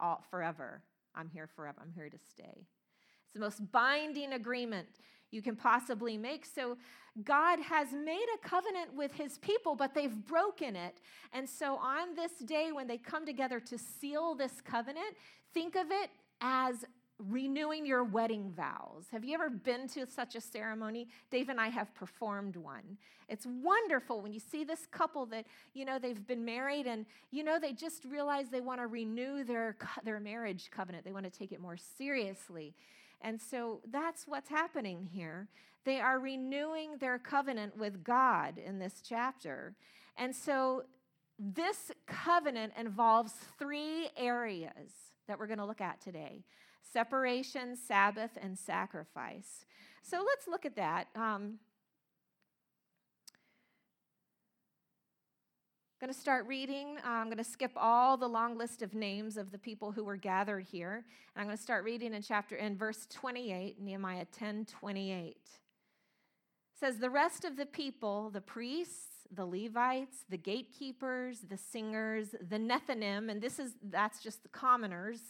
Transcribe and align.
all 0.00 0.24
forever. 0.30 0.82
I'm 1.14 1.28
here 1.28 1.46
forever. 1.46 1.78
I'm 1.80 1.92
here 1.92 2.08
to 2.08 2.18
stay. 2.18 2.66
It's 3.26 3.34
the 3.34 3.40
most 3.40 3.70
binding 3.72 4.32
agreement 4.32 4.88
you 5.30 5.42
can 5.42 5.56
possibly 5.56 6.16
make. 6.16 6.46
So 6.46 6.76
God 7.22 7.60
has 7.60 7.92
made 7.92 8.26
a 8.34 8.48
covenant 8.48 8.94
with 8.94 9.12
his 9.12 9.38
people, 9.38 9.74
but 9.74 9.94
they've 9.94 10.14
broken 10.26 10.76
it. 10.76 10.98
And 11.32 11.48
so 11.48 11.76
on 11.76 12.14
this 12.14 12.32
day, 12.44 12.70
when 12.72 12.86
they 12.86 12.98
come 12.98 13.26
together 13.26 13.60
to 13.60 13.78
seal 13.78 14.34
this 14.34 14.60
covenant, 14.60 15.16
think 15.52 15.76
of 15.76 15.86
it 15.90 16.10
as 16.40 16.84
renewing 17.18 17.86
your 17.86 18.02
wedding 18.02 18.52
vows. 18.56 19.06
Have 19.12 19.24
you 19.24 19.34
ever 19.34 19.48
been 19.48 19.86
to 19.88 20.06
such 20.06 20.34
a 20.34 20.40
ceremony? 20.40 21.08
Dave 21.30 21.48
and 21.48 21.60
I 21.60 21.68
have 21.68 21.94
performed 21.94 22.56
one. 22.56 22.98
It's 23.28 23.46
wonderful 23.46 24.20
when 24.20 24.32
you 24.32 24.40
see 24.40 24.64
this 24.64 24.86
couple 24.90 25.24
that, 25.26 25.46
you 25.74 25.84
know, 25.84 25.98
they've 25.98 26.26
been 26.26 26.44
married 26.44 26.86
and, 26.86 27.06
you 27.30 27.44
know, 27.44 27.58
they 27.58 27.72
just 27.72 28.04
realize 28.04 28.48
they 28.48 28.60
want 28.60 28.80
to 28.80 28.86
renew 28.86 29.44
their, 29.44 29.76
their 30.04 30.20
marriage 30.20 30.70
covenant. 30.74 31.04
They 31.04 31.12
want 31.12 31.24
to 31.24 31.38
take 31.38 31.52
it 31.52 31.60
more 31.60 31.76
seriously. 31.76 32.74
And 33.20 33.40
so 33.40 33.80
that's 33.90 34.26
what's 34.26 34.48
happening 34.48 35.08
here. 35.12 35.48
They 35.84 36.00
are 36.00 36.18
renewing 36.18 36.98
their 36.98 37.18
covenant 37.18 37.76
with 37.76 38.02
God 38.02 38.58
in 38.58 38.78
this 38.78 39.02
chapter. 39.06 39.74
And 40.16 40.34
so 40.34 40.84
this 41.38 41.92
covenant 42.06 42.72
involves 42.78 43.32
three 43.58 44.08
areas 44.16 44.92
that 45.26 45.38
we're 45.38 45.46
going 45.46 45.58
to 45.58 45.64
look 45.64 45.80
at 45.80 46.00
today 46.00 46.44
separation, 46.92 47.76
Sabbath, 47.76 48.30
and 48.40 48.58
sacrifice. 48.58 49.64
So 50.02 50.18
let's 50.18 50.46
look 50.48 50.66
at 50.66 50.76
that. 50.76 51.08
Um, 51.14 51.58
I'm 56.00 56.08
going 56.08 56.12
to 56.12 56.20
start 56.20 56.46
reading. 56.46 56.98
Uh, 57.04 57.08
I'm 57.08 57.26
going 57.26 57.38
to 57.38 57.44
skip 57.44 57.72
all 57.76 58.16
the 58.16 58.28
long 58.28 58.58
list 58.58 58.82
of 58.82 58.94
names 58.94 59.36
of 59.36 59.50
the 59.50 59.58
people 59.58 59.92
who 59.92 60.04
were 60.04 60.16
gathered 60.16 60.64
here. 60.64 61.04
And 61.34 61.40
I'm 61.40 61.46
going 61.46 61.56
to 61.56 61.62
start 61.62 61.84
reading 61.84 62.12
in 62.12 62.20
chapter 62.20 62.56
in 62.56 62.76
verse 62.76 63.06
28, 63.10 63.80
Nehemiah 63.80 64.26
10 64.30 64.66
28. 64.66 65.28
It 65.28 65.40
says, 66.78 66.98
The 66.98 67.08
rest 67.08 67.44
of 67.44 67.56
the 67.56 67.64
people, 67.64 68.28
the 68.28 68.42
priests, 68.42 69.14
the 69.34 69.46
Levites, 69.46 70.24
the 70.28 70.36
gatekeepers, 70.36 71.40
the 71.48 71.56
singers, 71.56 72.34
the 72.50 72.58
Nethinim, 72.58 73.30
and 73.30 73.40
this 73.40 73.58
is 73.58 73.72
that's 73.82 74.22
just 74.22 74.42
the 74.42 74.48
commoners, 74.48 75.20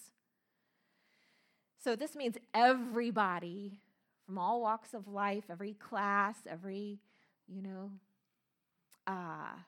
so 1.84 1.94
this 1.94 2.16
means 2.16 2.38
everybody 2.54 3.78
from 4.24 4.38
all 4.38 4.62
walks 4.62 4.94
of 4.94 5.06
life, 5.06 5.44
every 5.50 5.74
class, 5.74 6.34
every, 6.48 6.98
you 7.46 7.60
know, 7.60 7.90
uh, 9.06 9.58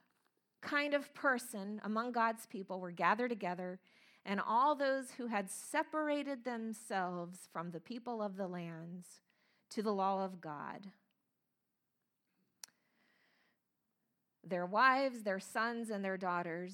kind 0.62 0.94
of 0.94 1.12
person 1.12 1.78
among 1.84 2.12
God's 2.12 2.46
people 2.46 2.80
were 2.80 2.90
gathered 2.90 3.28
together, 3.28 3.78
and 4.24 4.40
all 4.40 4.74
those 4.74 5.10
who 5.18 5.26
had 5.26 5.50
separated 5.50 6.42
themselves 6.42 7.48
from 7.52 7.70
the 7.70 7.80
people 7.80 8.22
of 8.22 8.38
the 8.38 8.48
lands 8.48 9.20
to 9.68 9.82
the 9.82 9.92
law 9.92 10.24
of 10.24 10.40
God. 10.40 10.86
Their 14.42 14.64
wives, 14.64 15.22
their 15.22 15.40
sons, 15.40 15.90
and 15.90 16.02
their 16.02 16.16
daughters, 16.16 16.72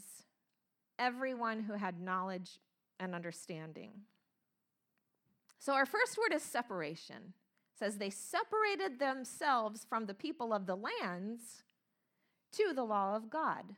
everyone 1.00 1.64
who 1.64 1.72
had 1.72 2.00
knowledge 2.00 2.60
and 3.00 3.12
understanding. 3.12 3.90
So 5.62 5.74
our 5.74 5.86
first 5.86 6.18
word 6.18 6.34
is 6.34 6.42
separation. 6.42 7.34
It 7.34 7.78
says 7.78 7.96
they 7.96 8.10
separated 8.10 8.98
themselves 8.98 9.86
from 9.88 10.06
the 10.06 10.14
people 10.14 10.52
of 10.52 10.66
the 10.66 10.74
lands 10.74 11.62
to 12.55 12.72
the 12.74 12.82
law 12.82 13.14
of 13.14 13.30
God. 13.30 13.77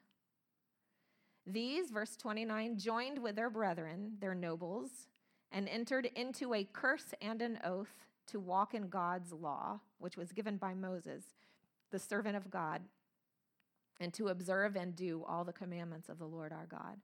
These, 1.46 1.90
verse 1.90 2.16
29, 2.16 2.78
joined 2.78 3.18
with 3.18 3.36
their 3.36 3.50
brethren, 3.50 4.14
their 4.18 4.34
nobles, 4.34 5.08
and 5.52 5.68
entered 5.68 6.08
into 6.16 6.55
a 6.55 6.64
curse 6.64 7.12
and 7.20 7.42
an 7.42 7.58
oath 7.62 8.06
to 8.28 8.40
walk 8.40 8.72
in 8.72 8.88
God's 8.88 9.30
law, 9.30 9.80
which 9.98 10.16
was 10.16 10.32
given 10.32 10.56
by 10.56 10.72
Moses, 10.72 11.24
the 11.90 11.98
servant 11.98 12.34
of 12.34 12.51
God, 12.51 12.80
and 14.01 14.11
to 14.14 14.28
observe 14.28 14.74
and 14.74 14.96
do 14.96 15.22
all 15.28 15.45
the 15.45 15.52
commandments 15.52 16.08
of 16.08 16.18
the 16.18 16.24
Lord 16.24 16.51
our 16.51 16.66
God. 16.66 16.96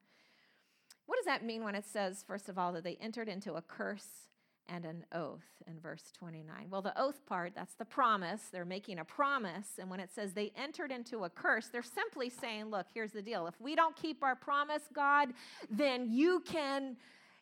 What 1.05 1.17
does 1.17 1.27
that 1.27 1.45
mean 1.45 1.65
when 1.65 1.75
it 1.75 1.85
says, 1.85 2.25
first 2.27 2.49
of 2.49 2.57
all, 2.57 2.73
that 2.73 2.85
they 2.85 2.97
entered 2.99 3.29
into 3.29 3.57
a 3.57 3.63
curse 3.63 4.31
and 4.69 4.85
an 4.85 5.05
oath 5.13 5.45
in 5.67 5.79
verse 5.81 6.13
29. 6.19 6.67
Well, 6.71 6.83
the 6.83 6.99
oath 7.01 7.25
part, 7.27 7.53
that's 7.55 7.75
the 7.75 7.85
promise. 7.85 8.43
They're 8.53 8.65
making 8.65 8.99
a 8.99 9.05
promise. 9.05 9.79
And 9.79 9.91
when 9.91 10.01
it 10.01 10.11
says 10.13 10.33
they 10.33 10.53
entered 10.57 10.93
into 10.93 11.25
a 11.25 11.31
curse, 11.31 11.69
they're 11.69 11.83
simply 11.83 12.31
saying, 12.31 12.67
look, 12.67 12.87
here's 12.93 13.13
the 13.13 13.23
deal. 13.23 13.47
If 13.47 13.61
we 13.61 13.75
don't 13.75 13.97
keep 13.97 14.23
our 14.23 14.37
promise, 14.37 14.83
God, 14.93 15.31
then 15.71 16.11
you 16.11 16.41
can. 16.41 16.97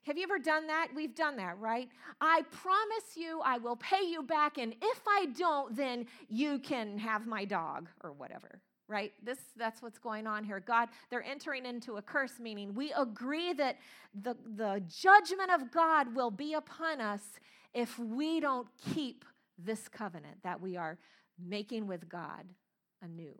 Have 0.04 0.16
you 0.16 0.22
ever 0.22 0.38
done 0.38 0.66
that? 0.68 0.88
We've 0.94 1.14
done 1.14 1.36
that, 1.36 1.58
right? 1.58 1.88
I 2.20 2.42
promise 2.50 3.16
you 3.16 3.42
I 3.44 3.58
will 3.58 3.76
pay 3.76 4.06
you 4.06 4.22
back. 4.22 4.56
And 4.56 4.74
if 4.80 5.00
I 5.06 5.26
don't, 5.36 5.76
then 5.76 6.06
you 6.28 6.58
can 6.60 6.96
have 6.98 7.26
my 7.26 7.44
dog 7.44 7.88
or 8.02 8.12
whatever 8.12 8.60
right? 8.88 9.12
This 9.22 9.38
that's 9.56 9.82
what's 9.82 9.98
going 9.98 10.26
on 10.26 10.44
here. 10.44 10.60
God 10.60 10.88
they're 11.10 11.22
entering 11.22 11.66
into 11.66 11.96
a 11.96 12.02
curse 12.02 12.40
meaning 12.40 12.74
we 12.74 12.92
agree 12.92 13.52
that 13.52 13.76
the, 14.22 14.34
the 14.56 14.82
judgment 14.88 15.50
of 15.52 15.70
god 15.70 16.14
will 16.14 16.30
be 16.30 16.54
upon 16.54 17.00
us 17.00 17.22
if 17.74 17.98
we 17.98 18.40
don't 18.40 18.66
keep 18.94 19.24
this 19.58 19.88
covenant 19.88 20.38
that 20.42 20.60
we 20.60 20.76
are 20.76 20.98
making 21.38 21.86
with 21.86 22.08
god 22.08 22.44
anew. 23.02 23.34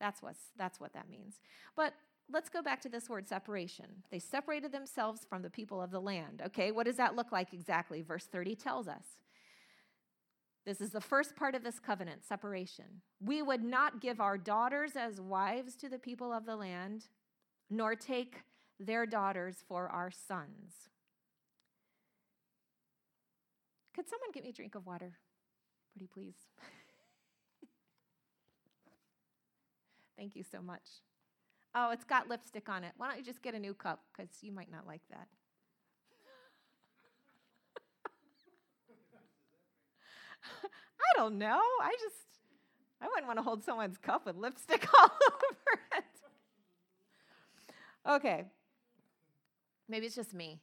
That's 0.00 0.22
what's 0.22 0.40
that's 0.56 0.80
what 0.80 0.92
that 0.94 1.08
means. 1.08 1.40
But 1.76 1.94
let's 2.32 2.48
go 2.48 2.62
back 2.62 2.80
to 2.82 2.88
this 2.88 3.08
word 3.10 3.28
separation. 3.28 3.86
They 4.10 4.18
separated 4.18 4.72
themselves 4.72 5.26
from 5.28 5.42
the 5.42 5.50
people 5.50 5.82
of 5.82 5.90
the 5.90 6.00
land 6.00 6.42
okay? 6.46 6.72
What 6.72 6.86
does 6.86 6.96
that 6.96 7.14
look 7.14 7.30
like 7.30 7.52
exactly? 7.52 8.00
Verse 8.00 8.24
30 8.24 8.54
tells 8.56 8.88
us 8.88 9.04
this 10.66 10.80
is 10.80 10.90
the 10.90 11.00
first 11.00 11.36
part 11.36 11.54
of 11.54 11.62
this 11.62 11.78
covenant 11.78 12.24
separation. 12.24 13.02
We 13.20 13.42
would 13.42 13.62
not 13.62 14.00
give 14.00 14.20
our 14.20 14.38
daughters 14.38 14.92
as 14.96 15.20
wives 15.20 15.76
to 15.76 15.88
the 15.88 15.98
people 15.98 16.32
of 16.32 16.46
the 16.46 16.56
land, 16.56 17.04
nor 17.68 17.94
take 17.94 18.42
their 18.80 19.04
daughters 19.04 19.62
for 19.68 19.88
our 19.88 20.10
sons. 20.10 20.88
Could 23.94 24.08
someone 24.08 24.30
get 24.32 24.42
me 24.42 24.48
a 24.50 24.52
drink 24.52 24.74
of 24.74 24.86
water? 24.86 25.12
Pretty 25.92 26.08
please. 26.12 26.34
Thank 30.16 30.34
you 30.34 30.42
so 30.42 30.62
much. 30.62 31.02
Oh, 31.74 31.90
it's 31.90 32.04
got 32.04 32.28
lipstick 32.28 32.68
on 32.68 32.84
it. 32.84 32.92
Why 32.96 33.08
don't 33.08 33.18
you 33.18 33.24
just 33.24 33.42
get 33.42 33.54
a 33.54 33.58
new 33.58 33.74
cup? 33.74 34.00
Because 34.16 34.30
you 34.40 34.52
might 34.52 34.70
not 34.70 34.86
like 34.86 35.02
that. 35.10 35.28
I 40.64 41.18
don't 41.18 41.38
know. 41.38 41.60
I 41.82 41.92
just, 42.00 42.16
I 43.00 43.06
wouldn't 43.06 43.26
want 43.26 43.38
to 43.38 43.42
hold 43.42 43.64
someone's 43.64 43.98
cup 43.98 44.26
with 44.26 44.36
lipstick 44.36 44.86
all 44.98 45.10
over 45.26 45.80
it. 45.96 46.04
Okay. 48.06 48.44
Maybe 49.88 50.06
it's 50.06 50.14
just 50.14 50.34
me. 50.34 50.60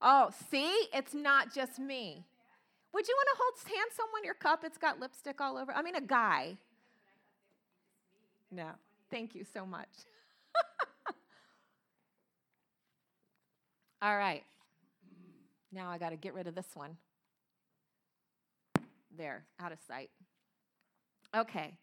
Oh, 0.00 0.30
see? 0.50 0.88
It's 0.92 1.14
not 1.14 1.54
just 1.54 1.78
me. 1.78 2.24
Would 2.92 3.08
you 3.08 3.14
want 3.16 3.28
to 3.32 3.36
hold 3.40 3.78
hand 3.78 3.90
someone 3.96 4.24
your 4.24 4.34
cup? 4.34 4.64
It's 4.64 4.78
got 4.78 5.00
lipstick 5.00 5.40
all 5.40 5.56
over. 5.56 5.72
I 5.72 5.82
mean, 5.82 5.94
a 5.94 6.00
guy. 6.00 6.56
No. 8.50 8.68
Thank 9.10 9.34
you 9.34 9.44
so 9.44 9.64
much. 9.64 9.88
all 14.02 14.16
right. 14.16 14.42
Now 15.72 15.88
I 15.90 15.98
got 15.98 16.10
to 16.10 16.16
get 16.16 16.34
rid 16.34 16.46
of 16.46 16.54
this 16.54 16.68
one 16.74 16.96
there, 19.16 19.44
out 19.60 19.72
of 19.72 19.78
sight. 19.86 20.10
Okay. 21.36 21.74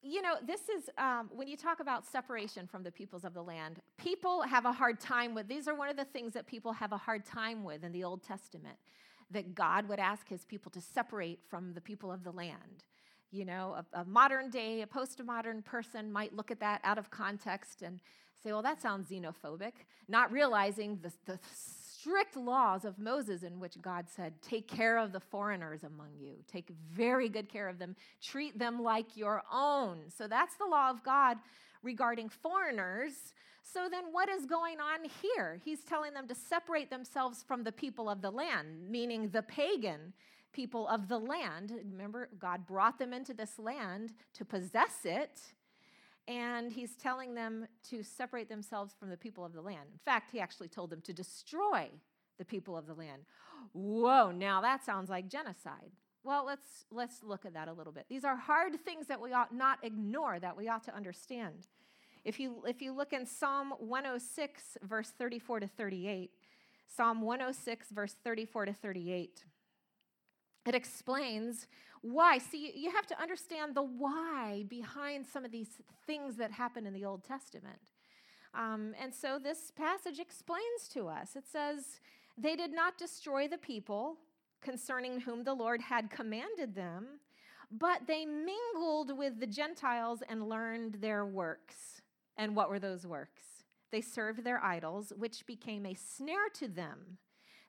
You 0.00 0.22
know, 0.22 0.34
this 0.46 0.60
is 0.68 0.88
um, 0.96 1.28
when 1.32 1.48
you 1.48 1.56
talk 1.56 1.80
about 1.80 2.06
separation 2.06 2.66
from 2.66 2.82
the 2.84 2.92
peoples 2.92 3.24
of 3.24 3.34
the 3.34 3.42
land, 3.42 3.80
people 3.96 4.42
have 4.42 4.64
a 4.64 4.72
hard 4.72 5.00
time 5.00 5.34
with, 5.34 5.48
these 5.48 5.66
are 5.66 5.74
one 5.74 5.88
of 5.88 5.96
the 5.96 6.04
things 6.04 6.32
that 6.34 6.46
people 6.46 6.72
have 6.72 6.92
a 6.92 6.96
hard 6.96 7.26
time 7.26 7.64
with 7.64 7.82
in 7.82 7.92
the 7.92 8.04
Old 8.04 8.22
Testament, 8.22 8.78
that 9.30 9.54
God 9.54 9.88
would 9.88 9.98
ask 9.98 10.28
his 10.28 10.44
people 10.44 10.70
to 10.70 10.80
separate 10.80 11.40
from 11.50 11.74
the 11.74 11.80
people 11.80 12.12
of 12.12 12.22
the 12.22 12.30
land. 12.30 12.84
You 13.30 13.44
know, 13.44 13.76
a, 13.92 14.00
a 14.00 14.04
modern 14.04 14.50
day, 14.50 14.82
a 14.82 14.86
postmodern 14.86 15.64
person 15.64 16.10
might 16.10 16.34
look 16.34 16.50
at 16.50 16.60
that 16.60 16.80
out 16.84 16.96
of 16.96 17.10
context 17.10 17.82
and 17.82 18.00
say, 18.42 18.52
well, 18.52 18.62
that 18.62 18.80
sounds 18.80 19.10
xenophobic, 19.10 19.72
not 20.08 20.32
realizing 20.32 20.98
the, 21.02 21.12
the 21.26 21.38
strict 22.00 22.36
laws 22.36 22.84
of 22.84 22.98
Moses 22.98 23.42
in 23.42 23.58
which 23.60 23.80
God 23.80 24.06
said, 24.08 24.34
Take 24.42 24.68
care 24.68 24.98
of 24.98 25.12
the 25.12 25.20
foreigners 25.20 25.84
among 25.84 26.10
you, 26.18 26.34
take 26.50 26.70
very 26.92 27.28
good 27.28 27.48
care 27.48 27.68
of 27.68 27.78
them, 27.78 27.96
treat 28.22 28.58
them 28.58 28.82
like 28.82 29.16
your 29.16 29.42
own. 29.52 29.98
So 30.16 30.28
that's 30.28 30.56
the 30.56 30.66
law 30.66 30.90
of 30.90 31.02
God 31.02 31.38
regarding 31.82 32.28
foreigners. 32.28 33.12
So 33.62 33.88
then, 33.90 34.04
what 34.12 34.28
is 34.28 34.46
going 34.46 34.78
on 34.80 35.08
here? 35.22 35.60
He's 35.62 35.80
telling 35.80 36.14
them 36.14 36.26
to 36.28 36.34
separate 36.34 36.90
themselves 36.90 37.44
from 37.46 37.64
the 37.64 37.72
people 37.72 38.08
of 38.08 38.22
the 38.22 38.30
land, 38.30 38.88
meaning 38.88 39.28
the 39.28 39.42
pagan 39.42 40.14
people 40.52 40.88
of 40.88 41.08
the 41.08 41.18
land. 41.18 41.72
Remember, 41.92 42.30
God 42.38 42.66
brought 42.66 42.98
them 42.98 43.12
into 43.12 43.34
this 43.34 43.58
land 43.58 44.12
to 44.34 44.44
possess 44.44 45.04
it. 45.04 45.40
And 46.28 46.70
he's 46.70 46.94
telling 46.94 47.34
them 47.34 47.66
to 47.88 48.02
separate 48.02 48.50
themselves 48.50 48.94
from 49.00 49.08
the 49.08 49.16
people 49.16 49.44
of 49.44 49.54
the 49.54 49.62
land. 49.62 49.88
In 49.90 49.98
fact, 50.04 50.30
he 50.30 50.38
actually 50.38 50.68
told 50.68 50.90
them 50.90 51.00
to 51.00 51.12
destroy 51.12 51.88
the 52.38 52.44
people 52.44 52.76
of 52.76 52.86
the 52.86 52.94
land. 52.94 53.22
Whoa, 53.72 54.30
now 54.30 54.60
that 54.60 54.84
sounds 54.84 55.08
like 55.08 55.28
genocide. 55.28 55.90
Well, 56.22 56.44
let's 56.44 56.84
let's 56.90 57.22
look 57.22 57.46
at 57.46 57.54
that 57.54 57.68
a 57.68 57.72
little 57.72 57.92
bit. 57.92 58.04
These 58.10 58.24
are 58.24 58.36
hard 58.36 58.78
things 58.84 59.06
that 59.06 59.20
we 59.20 59.32
ought 59.32 59.54
not 59.54 59.78
ignore 59.82 60.38
that 60.38 60.56
we 60.56 60.68
ought 60.68 60.84
to 60.84 60.94
understand. 60.94 61.66
If 62.24 62.38
you 62.38 62.62
if 62.66 62.82
you 62.82 62.92
look 62.92 63.14
in 63.14 63.24
Psalm 63.24 63.72
106 63.78 64.76
verse 64.82 65.12
34 65.18 65.60
to 65.60 65.66
38, 65.66 66.30
Psalm 66.86 67.22
106 67.22 67.90
verse 67.90 68.14
34 68.22 68.66
to 68.66 68.72
38, 68.74 69.44
it 70.66 70.74
explains 70.74 71.66
why. 72.02 72.38
See, 72.38 72.72
you 72.74 72.90
have 72.90 73.06
to 73.06 73.20
understand 73.20 73.74
the 73.74 73.82
why 73.82 74.64
behind 74.68 75.26
some 75.26 75.44
of 75.44 75.50
these 75.50 75.80
things 76.06 76.36
that 76.36 76.50
happen 76.52 76.86
in 76.86 76.92
the 76.92 77.04
Old 77.04 77.24
Testament. 77.24 77.92
Um, 78.54 78.94
and 79.00 79.14
so 79.14 79.38
this 79.38 79.70
passage 79.70 80.18
explains 80.18 80.88
to 80.92 81.08
us 81.08 81.36
it 81.36 81.46
says, 81.46 82.00
They 82.36 82.56
did 82.56 82.72
not 82.72 82.98
destroy 82.98 83.48
the 83.48 83.58
people 83.58 84.16
concerning 84.60 85.20
whom 85.20 85.44
the 85.44 85.54
Lord 85.54 85.80
had 85.80 86.10
commanded 86.10 86.74
them, 86.74 87.20
but 87.70 88.06
they 88.06 88.24
mingled 88.24 89.16
with 89.16 89.38
the 89.40 89.46
Gentiles 89.46 90.22
and 90.28 90.48
learned 90.48 90.94
their 91.00 91.24
works. 91.24 92.02
And 92.36 92.56
what 92.56 92.70
were 92.70 92.78
those 92.78 93.06
works? 93.06 93.42
They 93.90 94.00
served 94.00 94.44
their 94.44 94.62
idols, 94.62 95.12
which 95.16 95.46
became 95.46 95.86
a 95.86 95.94
snare 95.94 96.48
to 96.54 96.68
them 96.68 97.18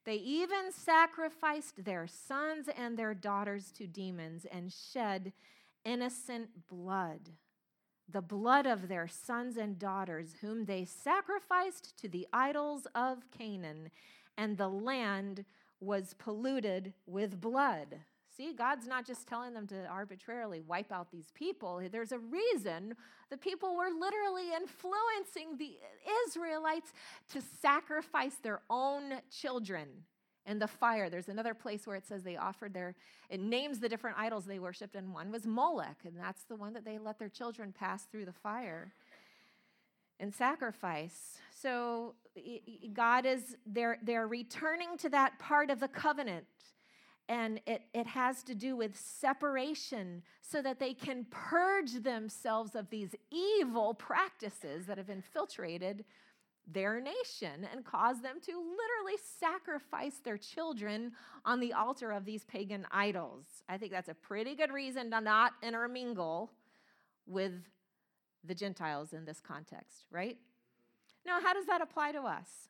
they 0.10 0.16
even 0.16 0.72
sacrificed 0.72 1.86
their 1.86 2.08
sons 2.08 2.68
and 2.76 2.98
their 2.98 3.14
daughters 3.14 3.70
to 3.70 3.86
demons 3.86 4.44
and 4.52 4.74
shed 4.74 5.32
innocent 5.86 6.50
blood. 6.68 7.30
The 8.12 8.24
blood 8.24 8.66
of 8.66 8.88
their 8.88 9.08
sons 9.08 9.56
and 9.56 9.78
daughters, 9.78 10.34
whom 10.42 10.66
they 10.66 10.84
sacrificed 10.84 11.96
to 12.00 12.08
the 12.08 12.26
idols 12.34 12.88
of 12.96 13.30
Canaan, 13.30 13.92
and 14.36 14.58
the 14.58 14.68
land 14.68 15.46
was 15.80 16.16
polluted 16.18 16.92
with 17.06 17.40
blood. 17.40 18.00
See, 18.40 18.54
God's 18.54 18.88
not 18.88 19.06
just 19.06 19.28
telling 19.28 19.54
them 19.54 19.68
to 19.68 19.86
arbitrarily 19.88 20.62
wipe 20.62 20.94
out 20.94 21.12
these 21.12 21.30
people. 21.34 21.82
There's 21.92 22.14
a 22.14 22.20
reason 22.20 22.96
the 23.30 23.36
people 23.36 23.76
were 23.76 23.90
literally 23.90 24.54
influencing 24.56 25.58
the 25.58 25.76
Israelites 26.26 26.94
to 27.34 27.42
sacrifice 27.62 28.36
their 28.42 28.62
own 28.70 29.16
children 29.30 29.90
in 30.46 30.58
the 30.58 30.68
fire. 30.68 31.10
There's 31.10 31.28
another 31.28 31.54
place 31.54 31.86
where 31.86 31.98
it 31.98 32.08
says 32.08 32.24
they 32.24 32.38
offered 32.38 32.74
their, 32.74 32.96
it 33.30 33.42
names 33.42 33.80
the 33.80 33.90
different 33.90 34.18
idols 34.18 34.46
they 34.46 34.60
worshiped, 34.60 34.96
and 34.96 35.14
one 35.14 35.34
was 35.34 35.46
Molech, 35.46 35.98
and 36.06 36.18
that's 36.18 36.44
the 36.44 36.56
one 36.56 36.72
that 36.76 36.86
they 36.86 36.98
let 36.98 37.20
their 37.20 37.28
children 37.28 37.74
pass 37.78 38.04
through 38.06 38.24
the 38.24 38.32
fire 38.32 38.94
and 40.18 40.34
sacrifice. 40.34 41.40
So 41.54 42.16
God 42.94 43.26
is, 43.26 43.58
they're, 43.66 43.98
they're 44.02 44.30
returning 44.30 44.98
to 45.00 45.10
that 45.10 45.40
part 45.40 45.70
of 45.70 45.82
the 45.82 45.90
covenant 45.90 46.46
and 47.30 47.62
it, 47.68 47.84
it 47.94 48.08
has 48.08 48.42
to 48.44 48.56
do 48.56 48.76
with 48.76 49.00
separation 49.00 50.24
so 50.42 50.64
that 50.64 50.80
they 50.80 50.96
can 50.96 51.28
purge 51.30 51.94
themselves 52.02 52.76
of 52.76 52.90
these 52.90 53.14
evil 53.32 53.94
practices 53.94 54.88
that 54.88 54.98
have 54.98 55.12
infiltrated 55.12 56.04
their 56.72 57.00
nation 57.00 57.68
and 57.72 57.86
cause 57.86 58.22
them 58.22 58.38
to 58.42 58.52
literally 58.52 59.18
sacrifice 59.40 60.20
their 60.24 60.38
children 60.38 61.12
on 61.46 61.60
the 61.60 61.72
altar 61.74 62.12
of 62.12 62.26
these 62.26 62.44
pagan 62.46 62.86
idols. 62.92 63.46
I 63.70 63.78
think 63.78 63.92
that's 63.92 64.10
a 64.10 64.14
pretty 64.16 64.56
good 64.56 64.72
reason 64.72 65.12
to 65.12 65.22
not 65.22 65.54
intermingle 65.62 66.52
with 67.28 67.54
the 68.44 68.56
Gentiles 68.56 69.14
in 69.14 69.26
this 69.26 69.40
context, 69.40 70.06
right? 70.12 70.38
Now, 71.26 71.40
how 71.42 71.54
does 71.54 71.66
that 71.66 71.82
apply 71.82 72.14
to 72.14 72.22
us? 72.22 72.70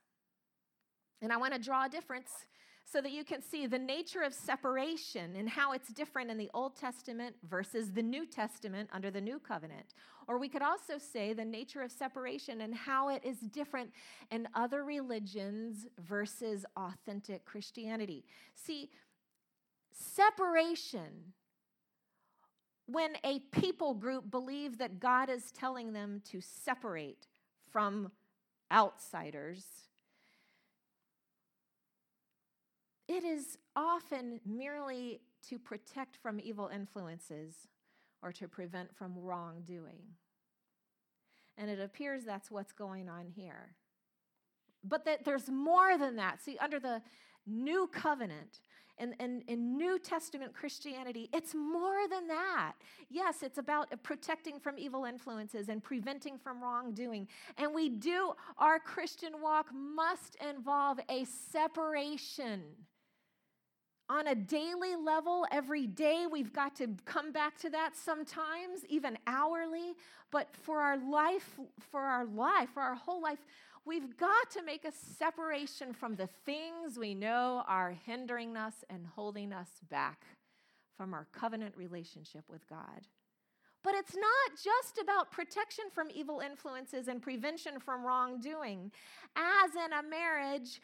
And 1.21 1.31
I 1.31 1.37
want 1.37 1.53
to 1.53 1.59
draw 1.59 1.85
a 1.85 1.89
difference 1.89 2.45
so 2.91 3.01
that 3.01 3.11
you 3.11 3.23
can 3.23 3.41
see 3.41 3.67
the 3.67 3.77
nature 3.77 4.21
of 4.21 4.33
separation 4.33 5.35
and 5.35 5.47
how 5.47 5.73
it's 5.73 5.89
different 5.89 6.31
in 6.31 6.37
the 6.37 6.49
Old 6.53 6.75
Testament 6.75 7.35
versus 7.47 7.91
the 7.91 8.01
New 8.01 8.25
Testament 8.25 8.89
under 8.91 9.11
the 9.11 9.21
New 9.21 9.37
Covenant. 9.39 9.93
Or 10.27 10.39
we 10.39 10.49
could 10.49 10.63
also 10.63 10.97
say 10.97 11.33
the 11.33 11.45
nature 11.45 11.81
of 11.81 11.91
separation 11.91 12.61
and 12.61 12.73
how 12.73 13.09
it 13.09 13.21
is 13.23 13.37
different 13.37 13.91
in 14.31 14.47
other 14.55 14.83
religions 14.83 15.85
versus 15.99 16.65
authentic 16.75 17.45
Christianity. 17.45 18.23
See, 18.55 18.89
separation 19.91 21.33
when 22.87 23.11
a 23.23 23.39
people 23.51 23.93
group 23.93 24.31
believe 24.31 24.79
that 24.79 24.99
God 24.99 25.29
is 25.29 25.51
telling 25.51 25.93
them 25.93 26.23
to 26.31 26.41
separate 26.41 27.27
from 27.71 28.11
outsiders 28.71 29.88
It 33.09 33.23
is 33.23 33.57
often 33.75 34.39
merely 34.45 35.21
to 35.49 35.57
protect 35.57 36.15
from 36.17 36.39
evil 36.39 36.69
influences 36.71 37.55
or 38.21 38.31
to 38.33 38.47
prevent 38.47 38.95
from 38.95 39.17
wrongdoing. 39.17 40.03
And 41.57 41.71
it 41.71 41.79
appears 41.79 42.23
that's 42.23 42.51
what's 42.51 42.71
going 42.71 43.09
on 43.09 43.25
here. 43.27 43.75
But 44.83 45.05
that 45.05 45.25
there's 45.25 45.49
more 45.49 45.97
than 45.97 46.17
that. 46.17 46.39
See, 46.43 46.59
under 46.59 46.79
the 46.79 47.01
new 47.47 47.87
covenant 47.87 48.59
and, 48.99 49.15
and 49.19 49.41
in 49.47 49.75
New 49.75 49.97
Testament 49.97 50.53
Christianity, 50.53 51.31
it's 51.33 51.55
more 51.55 52.07
than 52.11 52.27
that. 52.27 52.73
Yes, 53.09 53.41
it's 53.41 53.57
about 53.57 53.87
protecting 54.03 54.59
from 54.59 54.77
evil 54.77 55.05
influences 55.05 55.69
and 55.69 55.83
preventing 55.83 56.37
from 56.37 56.61
wrongdoing. 56.61 57.27
And 57.57 57.73
we 57.73 57.89
do, 57.89 58.33
our 58.59 58.77
Christian 58.77 59.41
walk 59.41 59.67
must 59.73 60.37
involve 60.47 60.99
a 61.09 61.25
separation 61.25 62.61
on 64.09 64.27
a 64.27 64.35
daily 64.35 64.95
level, 64.95 65.45
every 65.51 65.85
day, 65.85 66.25
we've 66.29 66.51
got 66.51 66.75
to 66.77 66.95
come 67.05 67.31
back 67.31 67.57
to 67.59 67.69
that 67.69 67.95
sometimes, 67.95 68.83
even 68.89 69.17
hourly. 69.27 69.93
But 70.31 70.49
for 70.51 70.79
our 70.79 70.97
life, 70.97 71.59
for 71.91 72.01
our 72.01 72.25
life, 72.25 72.69
for 72.73 72.81
our 72.81 72.95
whole 72.95 73.21
life, 73.21 73.39
we've 73.85 74.17
got 74.17 74.49
to 74.51 74.63
make 74.63 74.83
a 74.83 74.91
separation 74.91 75.93
from 75.93 76.15
the 76.15 76.27
things 76.45 76.97
we 76.97 77.13
know 77.13 77.63
are 77.67 77.95
hindering 78.05 78.57
us 78.57 78.83
and 78.89 79.05
holding 79.05 79.53
us 79.53 79.69
back 79.89 80.25
from 80.97 81.13
our 81.13 81.27
covenant 81.31 81.77
relationship 81.77 82.43
with 82.49 82.67
God. 82.67 83.07
But 83.83 83.93
it's 83.95 84.15
not 84.15 84.57
just 84.61 84.99
about 85.01 85.31
protection 85.31 85.85
from 85.93 86.09
evil 86.13 86.41
influences 86.41 87.07
and 87.07 87.21
prevention 87.21 87.79
from 87.79 88.03
wrongdoing. 88.03 88.91
As 89.37 89.71
in 89.73 89.93
a 89.93 90.03
marriage, 90.03 90.81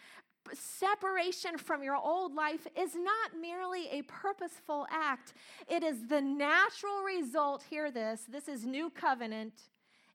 separation 0.53 1.57
from 1.57 1.83
your 1.83 1.95
old 1.95 2.35
life 2.35 2.67
is 2.77 2.95
not 2.95 3.39
merely 3.39 3.87
a 3.89 4.03
purposeful 4.03 4.87
act, 4.91 5.33
it 5.67 5.83
is 5.83 6.07
the 6.07 6.21
natural 6.21 7.01
result. 7.03 7.63
Hear 7.69 7.91
this 7.91 8.21
this 8.29 8.47
is 8.47 8.65
new 8.65 8.89
covenant. 8.89 9.53